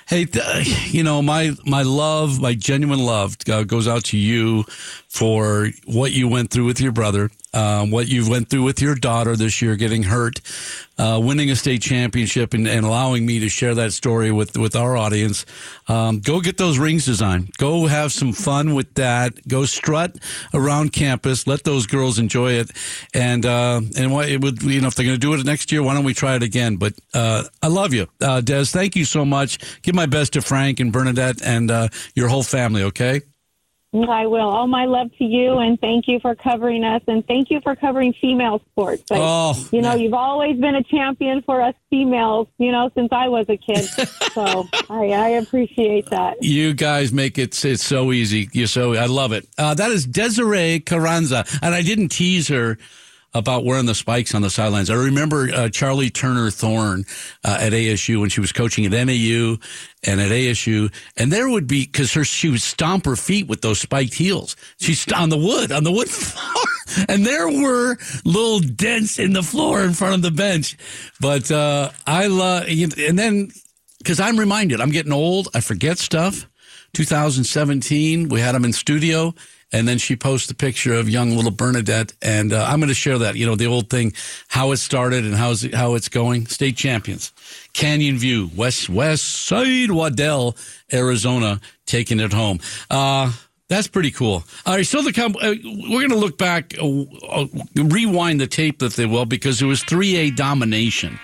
[0.08, 4.66] hey, th- you know my my love, my genuine love uh, goes out to you
[5.12, 8.94] for what you went through with your brother, um, what you went through with your
[8.94, 10.40] daughter this year, getting hurt,
[10.96, 14.74] uh, winning a state championship, and, and allowing me to share that story with with
[14.74, 15.44] our audience.
[15.86, 17.54] Um, go get those rings designed.
[17.58, 19.46] Go have some fun with that.
[19.46, 20.16] Go strut
[20.54, 21.46] around campus.
[21.46, 22.70] Let those girls enjoy it.
[23.12, 25.70] And uh, and what it would you know if they're going to do it next
[25.70, 26.76] year, why don't we try it again?
[26.76, 28.64] But uh, I love you, uh, Des.
[28.64, 29.58] Thank you so much.
[29.82, 32.84] Give my best to Frank and Bernadette and uh, your whole family.
[32.84, 33.20] Okay.
[33.94, 34.48] I will.
[34.48, 37.76] All my love to you, and thank you for covering us, and thank you for
[37.76, 39.02] covering female sports.
[39.10, 40.00] Like, Oh, you know, man.
[40.00, 42.48] you've always been a champion for us females.
[42.58, 43.84] You know, since I was a kid.
[44.32, 46.42] so I, I appreciate that.
[46.42, 48.48] You guys make it it's so easy.
[48.52, 49.46] You so I love it.
[49.58, 52.78] Uh, that is Desiree Carranza, and I didn't tease her
[53.34, 54.90] about wearing the spikes on the sidelines.
[54.90, 57.04] I remember uh, Charli Turner Thorn
[57.44, 59.56] uh, at ASU when she was coaching at NAU
[60.04, 63.62] and at ASU, and there would be because her she would stomp her feet with
[63.62, 64.56] those spiked heels.
[64.78, 69.42] She's on the wood on the wood floor, and there were little dents in the
[69.42, 70.76] floor in front of the bench.
[71.20, 73.50] But uh, I love, and then
[73.98, 75.48] because I'm reminded, I'm getting old.
[75.54, 76.48] I forget stuff.
[76.94, 79.34] 2017, we had them in studio,
[79.72, 82.94] and then she posts a picture of young little Bernadette, and uh, I'm going to
[82.94, 83.36] share that.
[83.36, 84.12] You know, the old thing,
[84.48, 86.46] how it started and how's it, how it's going.
[86.46, 87.32] State champions,
[87.72, 90.56] Canyon View, West West Side Waddell,
[90.92, 92.60] Arizona, taking it home.
[92.90, 93.32] Uh,
[93.68, 94.44] that's pretty cool.
[94.66, 98.46] All right, so the com- uh, we're going to look back, uh, uh, rewind the
[98.46, 101.18] tape, if they will, because it was 3A domination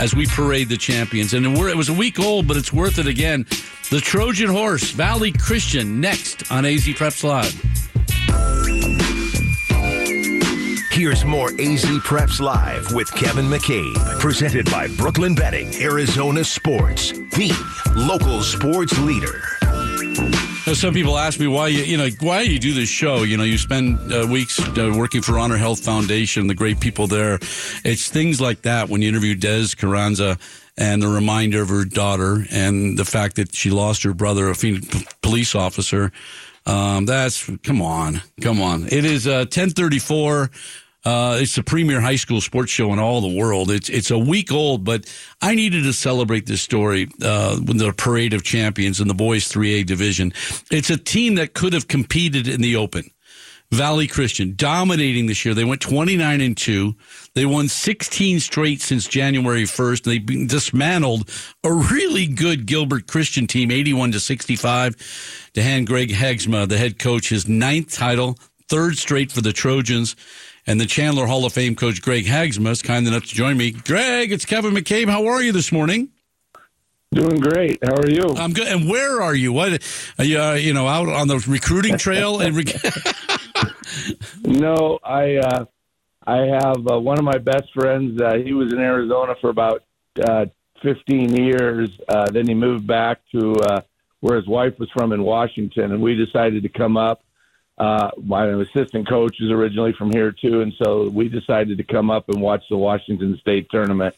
[0.00, 1.34] as we parade the champions.
[1.34, 3.46] And it was a week old, but it's worth it again.
[3.90, 7.54] The Trojan Horse, Valley Christian, next on AZ Preps Live.
[10.90, 17.52] Here's more AZ Preps Live with Kevin McCabe, presented by Brooklyn Betting, Arizona Sports, the
[17.94, 19.42] local sports leader.
[20.74, 23.22] Some people ask me why you, you know, why you do this show.
[23.22, 27.06] You know, you spend uh, weeks uh, working for Honor Health Foundation, the great people
[27.06, 27.38] there.
[27.84, 30.38] It's things like that when you interview Des Carranza
[30.76, 34.54] and the reminder of her daughter and the fact that she lost her brother, a
[35.22, 36.10] police officer.
[36.66, 38.86] Um, that's come on, come on.
[38.86, 40.50] It is uh, ten thirty four.
[41.06, 43.70] Uh, it's the premier high school sports show in all the world.
[43.70, 45.08] It's it's a week old, but
[45.40, 49.44] I needed to celebrate this story uh, with the parade of champions in the boys
[49.44, 50.32] 3A division.
[50.68, 53.08] It's a team that could have competed in the Open.
[53.70, 55.54] Valley Christian dominating this year.
[55.54, 56.94] They went 29 and 2.
[57.34, 60.02] They won 16 straight since January 1st.
[60.02, 61.30] They dismantled
[61.64, 66.98] a really good Gilbert Christian team 81 to 65 to hand Greg Haagsma, the head
[66.98, 68.38] coach, his ninth title,
[68.68, 70.14] third straight for the Trojans.
[70.66, 73.70] And the Chandler Hall of Fame coach Greg Haagsma is kind enough to join me.
[73.70, 75.08] Greg, it's Kevin McCabe.
[75.08, 76.08] How are you this morning?
[77.12, 77.78] Doing great.
[77.84, 78.34] How are you?
[78.36, 78.66] I'm good.
[78.66, 79.52] And where are you?
[79.52, 79.80] What
[80.18, 80.40] are you?
[80.40, 82.40] Uh, you know, out on the recruiting trail?
[82.40, 82.74] and rec-
[84.42, 85.64] no, I uh,
[86.26, 88.20] I have uh, one of my best friends.
[88.20, 89.84] Uh, he was in Arizona for about
[90.28, 90.46] uh,
[90.82, 91.90] 15 years.
[92.08, 93.80] Uh, then he moved back to uh,
[94.20, 97.22] where his wife was from in Washington, and we decided to come up.
[97.78, 102.10] Uh, my assistant coach is originally from here too, and so we decided to come
[102.10, 104.14] up and watch the Washington State tournament.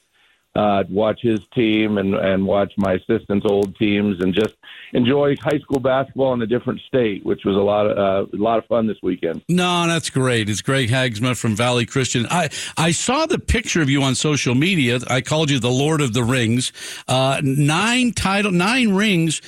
[0.54, 4.54] uh, watch his team and and watch my assistant's old teams, and just
[4.92, 8.40] enjoy high school basketball in a different state, which was a lot of uh, a
[8.40, 9.42] lot of fun this weekend.
[9.48, 10.48] No, that's great.
[10.48, 12.26] It's Greg Haagsma from Valley Christian.
[12.30, 14.98] I I saw the picture of you on social media.
[15.08, 16.72] I called you the Lord of the Rings.
[17.06, 19.40] Uh, nine title, nine rings.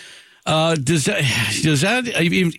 [0.47, 1.23] Uh, does that
[1.63, 2.05] does that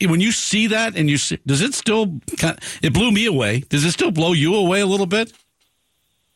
[0.08, 3.26] when you see that and you see, does it still kind of, it blew me
[3.26, 3.62] away?
[3.70, 5.34] Does it still blow you away a little bit?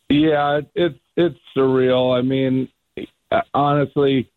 [0.09, 2.17] Yeah, it's it's surreal.
[2.17, 2.67] I mean,
[3.31, 4.29] uh, honestly,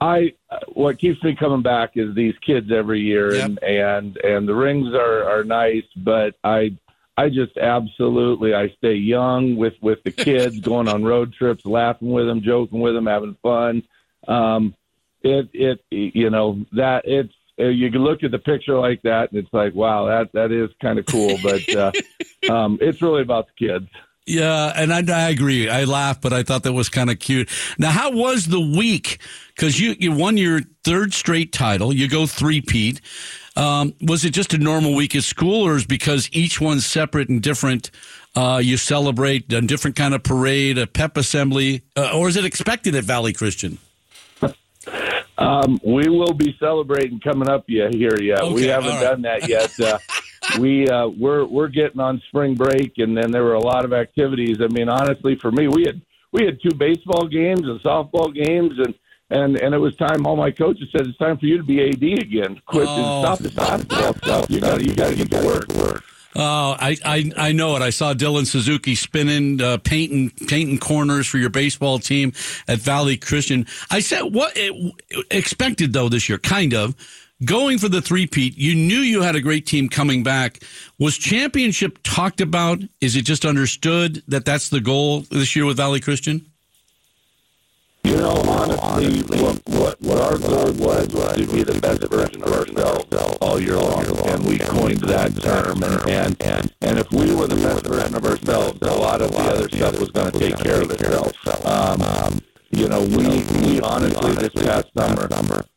[0.00, 0.32] I
[0.68, 3.44] what keeps me coming back is these kids every year, Yep.
[3.44, 6.76] and and and the rings are are nice, but I
[7.16, 12.10] I just absolutely I stay young with with the kids, going on road trips, laughing
[12.10, 13.82] with them, joking with them, having fun.
[14.26, 14.74] Um,
[15.22, 19.30] it it you know that it's uh, you can look at the picture like that,
[19.30, 21.92] and it's like wow, that that is kind of cool, but uh,
[22.52, 23.88] um, it's really about the kids.
[24.28, 25.70] Yeah, and I, I agree.
[25.70, 27.48] I laughed, but I thought that was kind of cute.
[27.78, 29.20] Now, how was the week?
[29.56, 31.92] Because you you won your third straight title.
[31.92, 33.00] You go three peat.
[33.56, 37.30] Um, was it just a normal week at school, or is because each one's separate
[37.30, 37.90] and different?
[38.36, 42.44] Uh, you celebrate a different kind of parade, a pep assembly, uh, or is it
[42.44, 43.78] expected at Valley Christian?
[45.38, 48.44] Um, we will be celebrating coming up yet here yet.
[48.46, 49.02] we haven't right.
[49.02, 49.78] done that yet.
[49.80, 49.98] Uh,
[50.58, 53.92] we uh, we're we're getting on spring break, and then there were a lot of
[53.92, 54.60] activities.
[54.60, 56.00] I mean, honestly, for me, we had
[56.32, 58.94] we had two baseball games and softball games, and
[59.30, 60.26] and and it was time.
[60.26, 62.60] All my coaches said it's time for you to be AD again.
[62.66, 62.96] Quit Oh.
[62.96, 64.50] and stop the basketball stuff.
[64.50, 65.68] You got you got to get to work.
[65.74, 66.04] work.
[66.36, 67.82] Oh, I, I I know it.
[67.82, 72.32] I saw Dylan Suzuki spinning, uh, painting painting corners for your baseball team
[72.68, 73.66] at Valley Christian.
[73.90, 74.94] I said what it,
[75.30, 76.94] expected though this year, kind of
[77.44, 78.58] going for the three-peat.
[78.58, 80.60] You knew you had a great team coming back.
[80.98, 82.80] Was championship talked about?
[83.00, 86.44] Is it just understood that that's the goal this year with Valley Christian?
[88.08, 88.40] You know,
[88.80, 93.04] honestly, what, what, what our goal was was to be the best version of ourselves
[93.42, 95.84] all year long, and we coined that term.
[95.84, 99.38] And and and if we were the best version of ourselves, a lot of the
[99.38, 101.34] other stuff was going to take care of itself.
[101.66, 102.40] Um,
[102.70, 105.28] you know, we we honestly this past summer.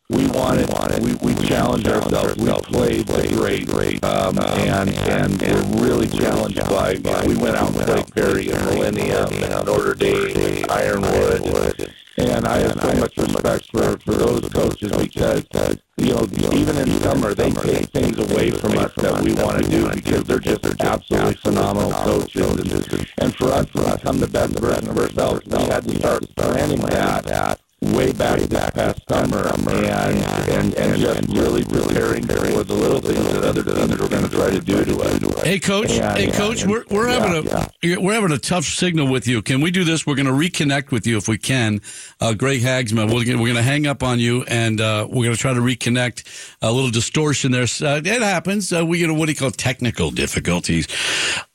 [0.10, 0.67] We wanted,
[1.02, 2.36] we, we challenged ourselves.
[2.38, 6.96] We played great, great, um, and and we're really challenged by.
[7.26, 11.94] We went out and played Perry and Millennium and Notre Dame, Ironwood,
[12.30, 16.90] and I have so much respect for, for those coaches because, you know, even in
[17.02, 20.66] summer, they take things away from us that we want to do because they're just
[20.82, 23.08] absolutely phenomenal coaches.
[23.20, 26.80] And, for us to become the best version of ourselves, we had to start planning
[26.80, 30.17] that way back this past summer and,
[30.50, 34.24] and, and just really really preparing for the little things that other teams were going
[34.24, 35.44] to try to do to us.
[35.44, 35.91] Hey, coach.
[35.91, 36.62] Yeah, hey, yeah, coach.
[36.62, 39.41] and- We're we're yeah, having a we're having a tough signal with you.
[39.41, 40.06] Can we do this?
[40.06, 41.82] We're going to reconnect with you if we can.
[42.20, 43.06] Uh, Gregg Haagsma.
[43.12, 45.54] We're going we're going to hang up on you and uh, we're going to try
[45.54, 46.58] to reconnect.
[46.62, 47.63] A little distortion there.
[47.63, 48.72] Uh, it happens.
[48.72, 50.88] Uh, we get a, what do you call technical difficulties.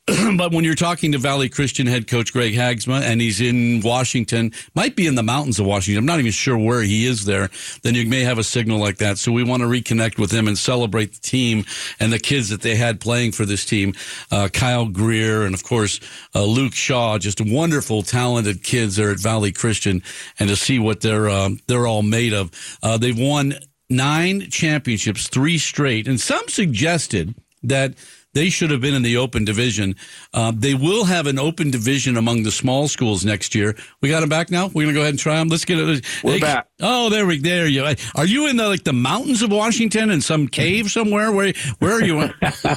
[0.37, 4.53] but when you're talking to Valley Christian head coach Gregg Haagsma and he's in Washington,
[4.73, 5.99] might be in the mountains of Washington.
[5.99, 7.51] I'm not even sure where he is there.
[7.83, 9.19] Then you may have a signal like that.
[9.19, 11.65] So we want to reconnect with him and celebrate the team
[11.99, 13.95] and the kids that they had playing for this team.
[14.31, 15.99] Uh, Kyle Greer and of course
[16.37, 20.05] uh, Luke Shaw, just wonderful, talented kids there at Valley Christian,
[20.39, 22.53] and to see what they're um, they're all made of.
[22.81, 23.55] Uh, they've won
[23.91, 27.95] nine championships, three straight, and some suggested that
[28.37, 29.97] they should have been in the open division.
[30.35, 33.75] Uh, they will have an open division among the small schools next year.
[34.03, 34.67] We got them back now.
[34.69, 35.49] We're gonna go ahead and try them.
[35.49, 36.05] Let's get it.
[36.23, 36.69] We're Hey, back.
[36.81, 37.85] Oh, there we there you.
[38.15, 41.33] Are you in the like the mountains of Washington in some cave somewhere?
[41.33, 42.31] Where where are you?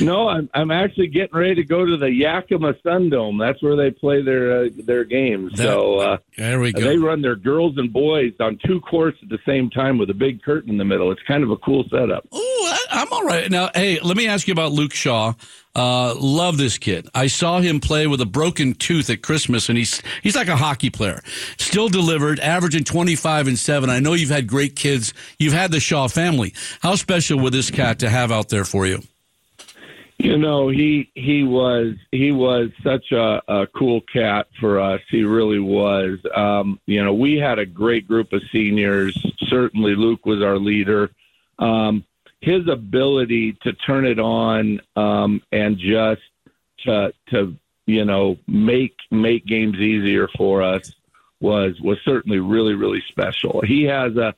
[0.00, 3.38] No, I'm I'm actually getting ready to go to the Yakima Sun Dome.
[3.38, 5.52] That's where they play their uh, their games.
[5.52, 6.80] That- so uh, there we go.
[6.80, 10.14] they run their girls and boys on two courts at the same time with a
[10.14, 11.12] big curtain in the middle.
[11.12, 12.26] It's kind of a cool setup.
[12.32, 13.48] Oh, I'm all right.
[13.48, 15.34] Now, hey, let me ask you about Luke Shaw.
[15.74, 17.06] Uh, love this kid.
[17.14, 20.56] I saw him play with a broken tooth at Christmas, and he's he's like a
[20.56, 21.22] hockey player.
[21.58, 23.90] Still delivered, averaging 25 and seven.
[23.90, 25.12] I know you've had great kids.
[25.38, 26.54] You've had the Shaw family.
[26.80, 29.02] How special was this cat to have out there for you?
[30.18, 35.02] You know, he he was he was such a, a cool cat for us.
[35.10, 36.18] He really was.
[36.34, 39.14] Um, you know, we had a great group of seniors.
[39.48, 41.10] Certainly, Luke was our leader.
[41.58, 42.04] Um,
[42.40, 46.22] his ability to turn it on um, and just
[46.84, 50.92] to to you know make make games easier for us
[51.40, 53.62] was was certainly really really special.
[53.66, 54.34] He has a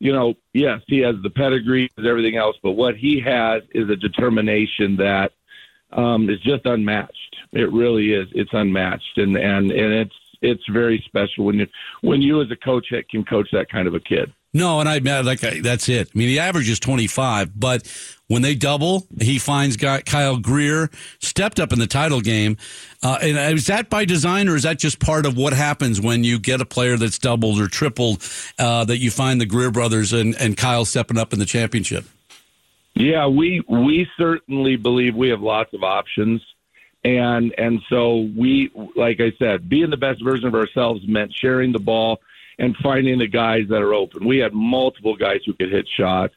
[0.00, 3.90] you know, yes, he has the pedigree and everything else, but what he has is
[3.90, 5.32] a determination that
[5.92, 7.36] um, is just unmatched.
[7.52, 8.28] It really is.
[8.32, 11.66] It's unmatched, and and and it's it's very special when you
[12.02, 14.32] when you as a coach can coach that kind of a kid.
[14.54, 16.08] No, and I like I, that's it.
[16.14, 17.86] I mean, the average is 25, but
[18.28, 20.90] when they double, he finds guy, Kyle Greer
[21.20, 22.56] stepped up in the title game.
[23.02, 26.24] Uh, and is that by design, or is that just part of what happens when
[26.24, 28.22] you get a player that's doubled or tripled?
[28.58, 32.04] Uh, that you find the Greer brothers and, and Kyle stepping up in the championship.
[32.94, 36.42] Yeah, we we certainly believe we have lots of options,
[37.04, 41.72] and and so we, like I said, being the best version of ourselves meant sharing
[41.72, 42.18] the ball
[42.58, 44.26] and finding the guys that are open.
[44.26, 46.34] We had multiple guys who could hit shots,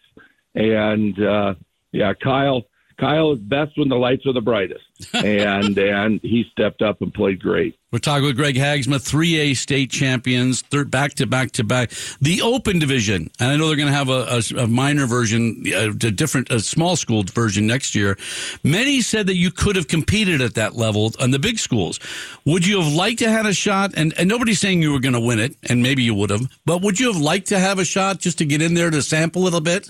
[0.56, 1.56] and uh,
[1.92, 2.64] yeah, Kyle.
[3.02, 7.12] Kyle is best when the lights are the brightest, and and he stepped up and
[7.12, 7.76] played great.
[7.92, 11.90] We're talking with Gregg Haagsma, 3A state champions, third back to back to back.
[12.22, 15.64] The Open Division, and I know they're going to have a, a, a, minor version,
[15.76, 18.20] a different, a small school version next year.
[18.64, 22.00] Many said that you could have competed at that level on the big schools.
[22.46, 23.94] Would you have liked to have a shot?
[23.98, 26.42] And, and nobody's saying you were going to win it, and maybe you would have,
[26.66, 29.02] but would you have liked to have a shot just to get in there to
[29.02, 29.90] sample a little bit?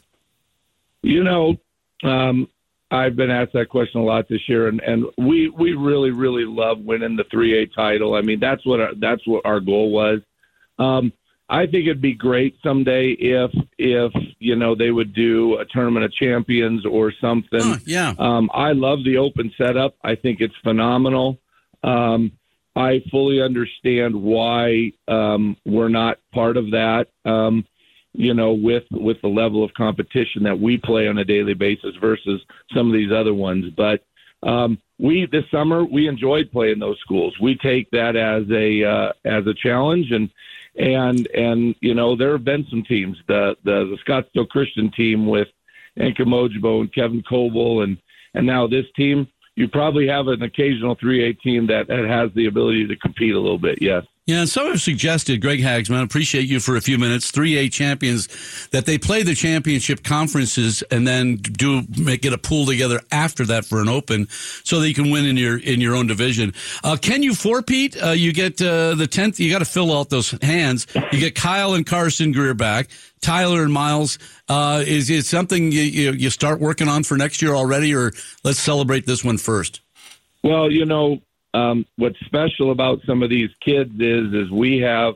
[1.03, 1.57] You know,
[2.03, 2.47] um,
[2.92, 6.44] I've been asked that question a lot this year, and, and we we really really
[6.46, 8.16] love winning the three A title.
[8.16, 10.20] I mean, that's what our, that's what our goal was.
[10.78, 11.14] Um,
[11.50, 16.06] I think it'd be great someday if if you know they would do a tournament
[16.06, 17.62] of champions or something.
[17.62, 18.14] Huh, yeah.
[18.20, 19.96] Um, I love the open setup.
[20.04, 21.39] I think it's phenomenal.
[21.84, 22.34] Um,
[22.76, 27.08] I fully understand why um, we're not part of that.
[27.26, 27.66] Um,
[28.14, 31.95] you know, with with the level of competition that we play on a daily basis
[31.99, 32.41] versus
[32.74, 33.72] some of these other ones.
[33.76, 34.03] But
[34.43, 37.36] um, we this summer we enjoyed playing those schools.
[37.41, 40.30] We take that as a uh, as a challenge, and
[40.78, 45.28] and and you know there have been some teams the the, the Scottsdale Christian team
[45.28, 45.47] with
[45.97, 47.97] Anka Mojbo and Kevin Coble and
[48.34, 49.28] and now this team.
[49.57, 53.39] You probably have an occasional 3A team that, that has the ability to compete a
[53.39, 53.80] little bit.
[53.82, 54.05] Yes.
[54.28, 58.28] Yeah, and some have suggested, Gregg Haagsma, appreciate you for a few minutes, 3A champions,
[58.69, 63.45] that they play the championship conferences and then do make get a pool together after
[63.47, 64.28] that for an open
[64.63, 66.53] so that you can win in your in your own division.
[66.84, 68.01] Uh, can you four-peat?
[68.01, 70.86] Uh, you get uh, the 10th, you got to fill out those hands.
[71.11, 72.89] You get Kyle and Carson Greer back.
[73.22, 74.19] Tyler and Miles,
[74.49, 78.11] uh, is it something you, you start working on for next year already, or
[78.43, 79.82] let's celebrate this one first?
[80.43, 81.22] Well, you know,
[81.54, 85.16] um, what's special about some of these kids is is we have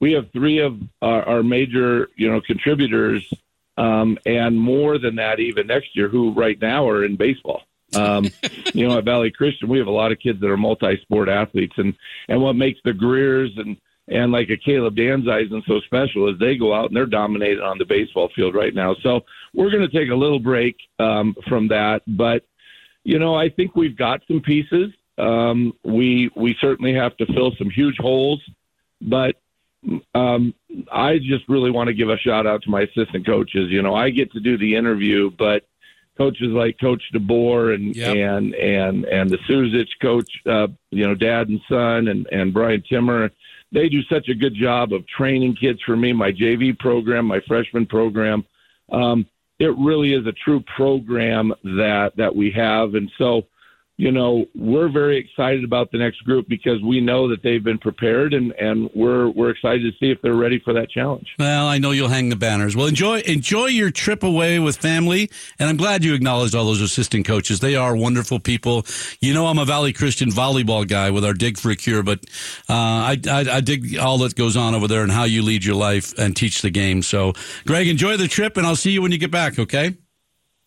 [0.00, 3.32] we have three of our, our major you know contributors
[3.78, 7.62] um, and more than that even next year who right now are in baseball.
[7.94, 8.28] Um,
[8.74, 11.74] you know, at Valley Christian, we have a lot of kids that are multi-sport athletes,
[11.76, 11.94] and
[12.28, 13.76] and what makes the Greers and
[14.08, 17.78] and like a Caleb Danzeisen so special is they go out and they're dominated on
[17.78, 18.94] the baseball field right now.
[19.02, 19.20] So
[19.54, 22.44] we're going to take a little break um, from that, but
[23.04, 24.92] you know, I think we've got some pieces.
[25.22, 28.42] Um, we we certainly have to fill some huge holes,
[29.00, 29.36] but
[30.14, 30.54] um,
[30.90, 33.70] I just really want to give a shout out to my assistant coaches.
[33.70, 35.64] You know, I get to do the interview, but
[36.18, 38.16] coaches like Coach DeBoer and Yep.
[38.16, 42.82] and and and the Suzich coach, uh, you know, dad and son, and and Brian
[42.82, 43.30] Timmer,
[43.70, 46.12] they do such a good job of training kids for me.
[46.12, 48.44] My JV program, my freshman program,
[48.90, 49.26] um,
[49.60, 53.46] it really is a true program that that we have, and so
[54.02, 57.78] you know, we're very excited about the next group because we know that they've been
[57.78, 61.28] prepared and, and we're we're excited to see if they're ready for that challenge.
[61.38, 62.74] Well, I know you'll hang the banners.
[62.74, 65.30] Well, enjoy enjoy your trip away with family,
[65.60, 67.60] and I'm glad you acknowledged all those assistant coaches.
[67.60, 68.84] They are wonderful people.
[69.20, 72.24] You know, I'm a Valley Christian volleyball guy with our Dig for a Cure, but
[72.68, 75.64] uh, I, I I dig all that goes on over there and how you lead
[75.64, 77.02] your life and teach the game.
[77.02, 77.34] So,
[77.68, 79.60] Gregg, enjoy the trip, and I'll see you when you get back.
[79.60, 79.94] Okay.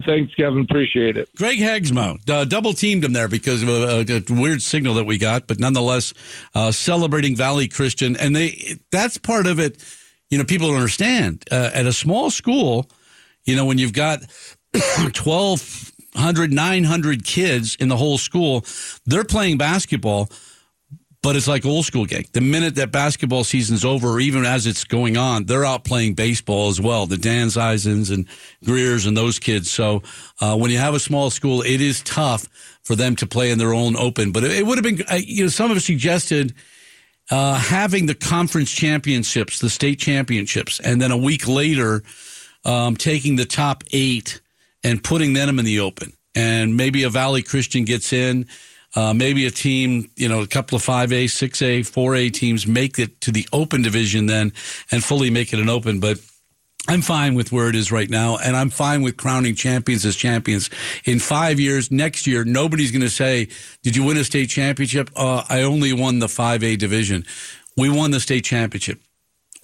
[0.03, 0.61] Thanks, Kevin.
[0.61, 1.29] Appreciate it.
[1.37, 5.17] Gregg Haagsma uh, double teamed him there because of a, a, weird signal that we
[5.17, 6.13] got, but nonetheless,
[6.53, 9.83] uh, celebrating Valley Christian, and they that's part of it.
[10.29, 12.89] You know, people don't understand uh, at a small school.
[13.45, 14.19] You know, when you've got
[14.73, 18.65] 1,200, 900 kids in the whole school,
[19.05, 20.29] they're playing basketball
[21.25, 22.23] but it's like old school gang.
[22.33, 26.13] The minute that basketball season's over, or even as it's going on, they're out playing
[26.13, 27.07] baseball as well.
[27.07, 28.27] The Danzeisens and
[28.63, 29.71] Greers and those kids.
[29.71, 30.03] So
[30.39, 32.47] uh, when you have a small school, it is tough
[32.83, 34.31] for them to play in their own open.
[34.31, 36.53] But it, it would have been, uh, you know, some have suggested
[37.31, 42.03] uh, having the conference championships, the state championships, and then a week later
[42.65, 44.41] um, taking the top eight
[44.83, 46.13] and putting them in the open.
[46.35, 48.45] And maybe a Valley Christian gets in.
[48.95, 53.19] Uh, maybe a team, you know, a couple of 5A, 6A, 4A teams make it
[53.21, 54.53] to the open division then
[54.91, 55.99] and fully make it an open.
[55.99, 56.19] But
[56.87, 60.15] I'm fine with where it is right now, and I'm fine with crowning champions as
[60.15, 60.69] champions.
[61.03, 63.47] In five years, next year, nobody's going to say,
[63.81, 67.25] "Did you win a state championship?" Uh, I only won the 5A division.
[67.75, 69.01] We won the state championship.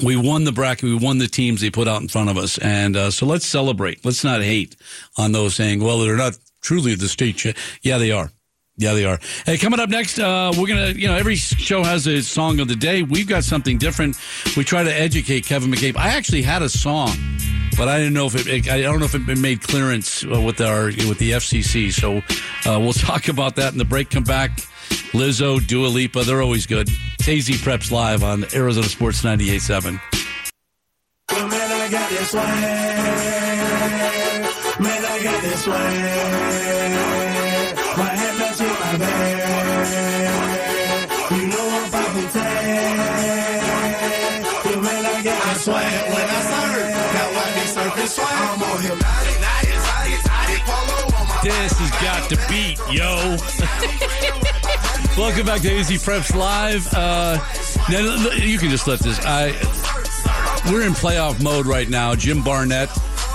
[0.04, 0.84] We won the bracket.
[0.84, 3.46] We won the teams they put out in front of us, and uh, so let's
[3.46, 4.04] celebrate.
[4.04, 4.76] Let's not hate
[5.16, 7.54] on those saying, "Well, they're not truly the state." Cha-.
[7.84, 8.32] Yeah, they are.
[8.78, 9.20] Yeah, they are.
[9.46, 12.68] Hey, coming up next, uh, we're gonna, you know, every show has a song of
[12.68, 13.04] the day.
[13.04, 14.18] We've got something different.
[14.58, 15.98] We try to educate Kevin McCabe.
[15.98, 17.12] I actually had a song,
[17.78, 18.70] but I didn't know if it.
[18.70, 21.92] I don't know if it made clearance uh, with our with the FCC.
[21.92, 22.18] So
[22.70, 24.10] uh, we'll talk about that in the break.
[24.10, 24.52] Come back.
[25.14, 26.90] Lizzo, Dua Lipa, they're always good.
[27.20, 30.00] AZ Preps live on Arizona Sports 98.7.
[31.30, 32.46] Well, man, I got this swag.
[34.82, 37.21] Man, I got this swag.
[51.44, 53.36] This has got to beat, yo.
[55.18, 56.88] Welcome back to AZ Preps Live.
[56.94, 57.38] Uh,
[57.90, 58.00] now,
[58.36, 59.20] you can just let this.
[59.26, 59.50] I
[60.72, 62.14] we're in playoff mode right now.
[62.14, 62.90] Jim Barnett,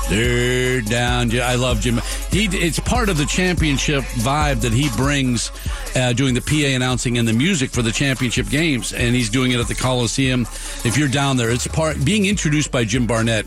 [0.08, 1.36] they're down.
[1.40, 2.00] I love Jim.
[2.36, 5.50] He it's part of the championship vibe that he brings,
[5.94, 9.52] uh, doing the PA announcing and the music for the championship games, and he's doing
[9.52, 10.42] it at the Coliseum.
[10.84, 13.46] If you're down there, it's part being introduced by Jim Barnett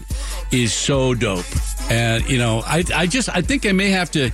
[0.51, 1.45] is so dope.
[1.91, 4.31] And you know, I I just I think I may have to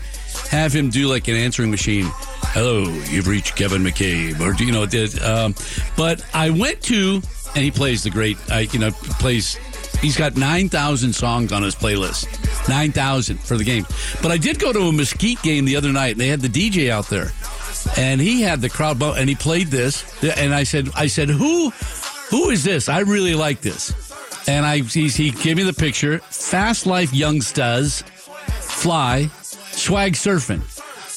[0.49, 2.05] have him do like an answering machine.
[2.53, 5.21] Hello, you've reached Kevin McCabe, or you know, did.
[5.21, 5.53] Um,
[5.97, 7.21] but I went to,
[7.55, 8.37] and he plays the great.
[8.49, 9.59] I you know plays.
[10.01, 12.27] He's got nine thousand songs on his playlist.
[12.69, 13.85] Nine thousand for the game.
[14.21, 16.47] But I did go to a Mesquite game the other night, and they had the
[16.49, 17.31] DJ out there,
[17.97, 20.23] and he had the crowd, bu- and he played this.
[20.23, 21.69] And I said, I said, who,
[22.29, 22.89] who is this?
[22.89, 23.93] I really like this.
[24.47, 26.19] And I, he, he gave me the picture.
[26.19, 28.01] Fast Life Youngsters,
[28.59, 30.61] Fly, Swag Surfing.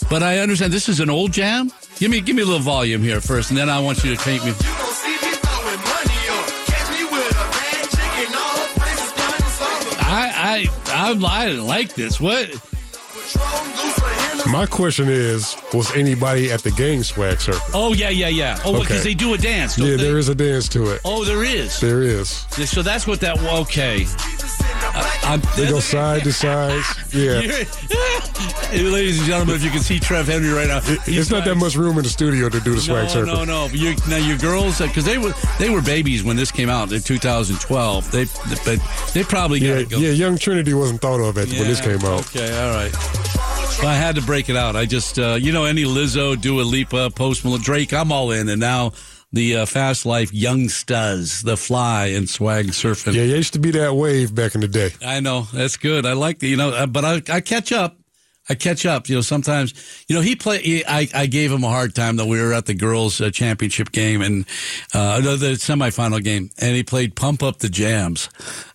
[0.08, 1.70] But I understand this is an old jam.
[1.98, 4.22] Give me, give me a little volume here first, and then I want you to
[4.22, 4.52] paint me.
[11.08, 12.20] I, I, I, I like this.
[12.20, 12.48] What?
[12.48, 14.52] Patron loose for him.
[14.52, 17.70] My question is, was anybody at the game swag surfing?
[17.74, 18.58] Oh yeah, yeah, yeah.
[18.64, 19.10] Oh, because Okay.
[19.10, 19.76] they do a dance.
[19.78, 19.96] Yeah, they?
[19.96, 21.00] there is a dance to it.
[21.04, 21.78] Oh, there is.
[21.80, 22.28] There is.
[22.70, 23.38] So that's what that.
[23.42, 24.06] Okay.
[25.28, 26.82] I'm, They go side to side.
[27.12, 27.40] Yeah.
[28.72, 31.74] Ladies and gentlemen, if you can see Trev Henry right now, It's not that much
[31.74, 33.24] room in the studio to do the swag no.
[33.24, 36.68] No, no, you, now your girls, because they were they were babies when this came
[36.68, 38.10] out in 2012.
[38.10, 38.24] They
[38.64, 38.80] but
[39.14, 39.98] they probably Yeah, go.
[39.98, 42.20] yeah, Young Trinity wasn't thought of at, when this came out.
[42.28, 42.92] Okay, all right.
[43.80, 44.76] Well, I had to break it out.
[44.76, 48.48] I just, uh, you know, any Lizzo, Dua Lipa, Post Malone, Drake, I'm all in.
[48.48, 48.92] And now
[49.32, 53.14] the uh, Fast Life Young Youngsters, The Fly, and Swag Surfing.
[53.14, 54.90] Yeah, it used to be that wave back in the day.
[55.04, 56.06] I know that's good.
[56.06, 57.96] I like the, you know, uh, but I, I catch up.
[58.48, 59.08] I catch up.
[59.08, 59.74] You know, sometimes,
[60.08, 60.62] you know, he play.
[60.62, 63.30] He, I I gave him a hard time that we were at the girls' uh,
[63.30, 64.46] championship game and
[64.94, 68.30] uh, the, the semifinal game, and he played "Pump Up the Jams,"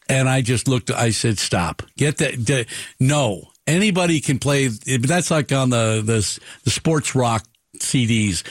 [0.07, 0.91] and I just looked.
[0.91, 1.81] I said, "Stop!
[1.97, 2.45] Get that!
[2.45, 2.67] d-
[2.99, 4.67] no, anybody can play.
[4.67, 7.43] That's like on the the the sports rock
[7.79, 8.43] CDs."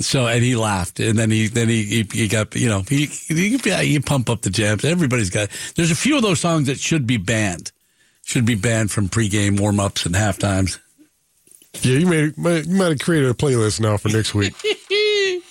[0.00, 3.06] So and he laughed, and then he then he he, he got you know he,
[3.06, 4.84] he yeah, you pump up the jams.
[4.84, 5.50] Everybody's got.
[5.76, 7.70] There's a few of those songs that should be banned,
[8.24, 10.80] should be banned from pregame warm ups and half times.
[11.82, 14.54] Yeah, you made might- you might have created a playlist now for next week.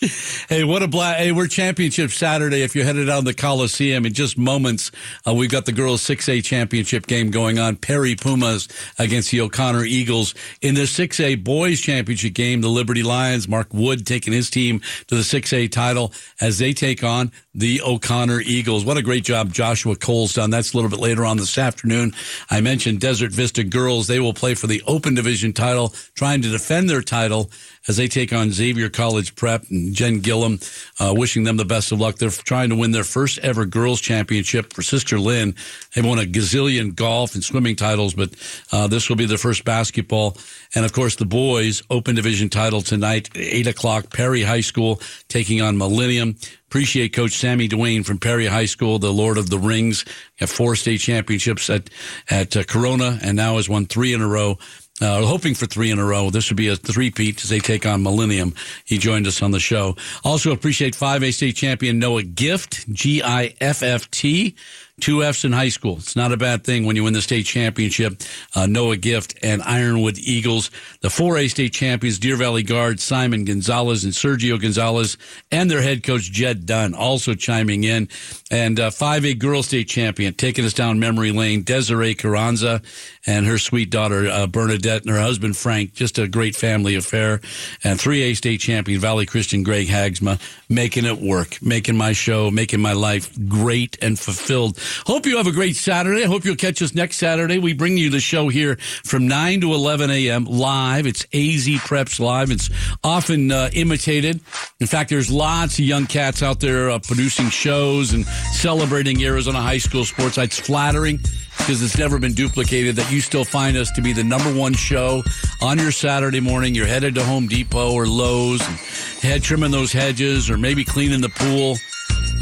[0.49, 1.19] Hey, what a blast!
[1.19, 2.61] Hey, we're championship Saturday.
[2.61, 4.91] If you're headed down the Coliseum in just moments,
[5.25, 7.77] uh, we've got the girls 6A championship game going on.
[7.77, 8.67] Perry Pumas
[8.99, 12.61] against the O'Connor Eagles in the 6A boys championship game.
[12.61, 17.03] The Liberty Lions, Mark Wood taking his team to the 6A title as they take
[17.03, 18.83] on the O'Connor Eagles.
[18.83, 20.49] What a great job Joshua Cole's done.
[20.49, 22.13] That's a little bit later on this afternoon.
[22.49, 24.07] I mentioned Desert Vista girls.
[24.07, 27.49] They will play for the Open Division title, trying to defend their title
[27.87, 30.61] as they take on Xavier College Prep and Jen Gillom,
[30.99, 32.15] uh, wishing them the best of luck.
[32.15, 35.55] They're trying to win their first ever girls championship for Sister Lynn.
[35.93, 38.29] They've won a gazillion golf and swimming titles, but
[38.71, 40.37] uh, this will be their first basketball.
[40.75, 45.61] And of course, the boys open division title tonight, eight o'clock, Perry High School taking
[45.61, 46.35] on Millennium.
[46.67, 50.05] Appreciate Coach Sammy Duane from Perry High School, the Lord of the Rings.
[50.37, 51.91] Have four state championships at
[52.31, 54.57] at uh, Corona, and now has won three in a row.
[55.01, 56.29] Uh, hoping for three in a row.
[56.29, 58.53] This would be a three-peat as they take on Millennium.
[58.85, 59.95] He joined us on the show.
[60.23, 64.55] Also appreciate 5A state champion Noah Gifft, G-I-F-F-T.
[65.01, 65.97] Two F's in high school.
[65.97, 68.21] It's not a bad thing when you win the state championship.
[68.55, 70.69] Uh, Noah Gifft and Ironwood Eagles.
[71.01, 75.17] The 4A state champions, Deer Valley Guard, Simon Gonzales and Sergio Gonzales,
[75.51, 78.07] and their head coach, Jed Dunn, also chiming in.
[78.51, 82.83] And uh, 5A girls state champion, taking us down memory lane, Desera Carranza
[83.25, 85.93] and her sweet daughter, uh, Bernadette, and her husband, Frank.
[85.93, 87.41] Just a great family affair.
[87.83, 90.39] And 3A state champion, Valley Christian Gregg Haagsma,
[90.69, 94.77] making it work, making my show, making my life great and fulfilled.
[95.05, 96.23] Hope you have a great Saturday.
[96.23, 97.57] I hope you'll catch us next Saturday.
[97.59, 100.45] We bring you the show here from 9 to 11 a.m.
[100.45, 101.05] live.
[101.07, 102.51] It's AZ Preps Live.
[102.51, 102.69] It's
[103.03, 104.41] often uh, imitated.
[104.79, 109.61] In fact, there's lots of young cats out there uh, producing shows and celebrating Arizona
[109.61, 110.37] high school sports.
[110.37, 111.19] It's flattering
[111.57, 114.73] because it's never been duplicated that you still find us to be the number one
[114.73, 115.23] show
[115.61, 116.75] on your Saturday morning.
[116.75, 118.77] You're headed to Home Depot or Lowe's, and
[119.21, 121.77] head trimming those hedges, or maybe cleaning the pool.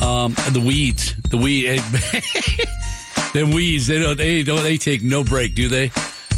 [0.01, 1.77] Um, the weeds, the weed,
[3.33, 3.87] the weeds.
[3.87, 4.17] They don't.
[4.17, 4.63] They don't.
[4.63, 5.91] They take no break, do they?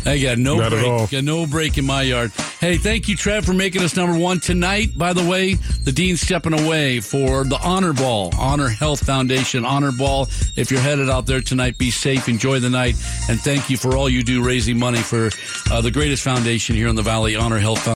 [0.05, 1.11] I got no Not break.
[1.11, 2.31] Got no break in my yard.
[2.59, 4.97] Hey, thank you, Trev, for making us number one tonight.
[4.97, 9.91] By the way, the dean's stepping away for the Honor Ball, Honor Health Foundation Honor
[9.91, 10.27] Ball.
[10.55, 12.95] If you're headed out there tonight, be safe, enjoy the night,
[13.29, 15.29] and thank you for all you do raising money for
[15.71, 17.91] uh, the greatest foundation here in the Valley, Honor Health Foundation.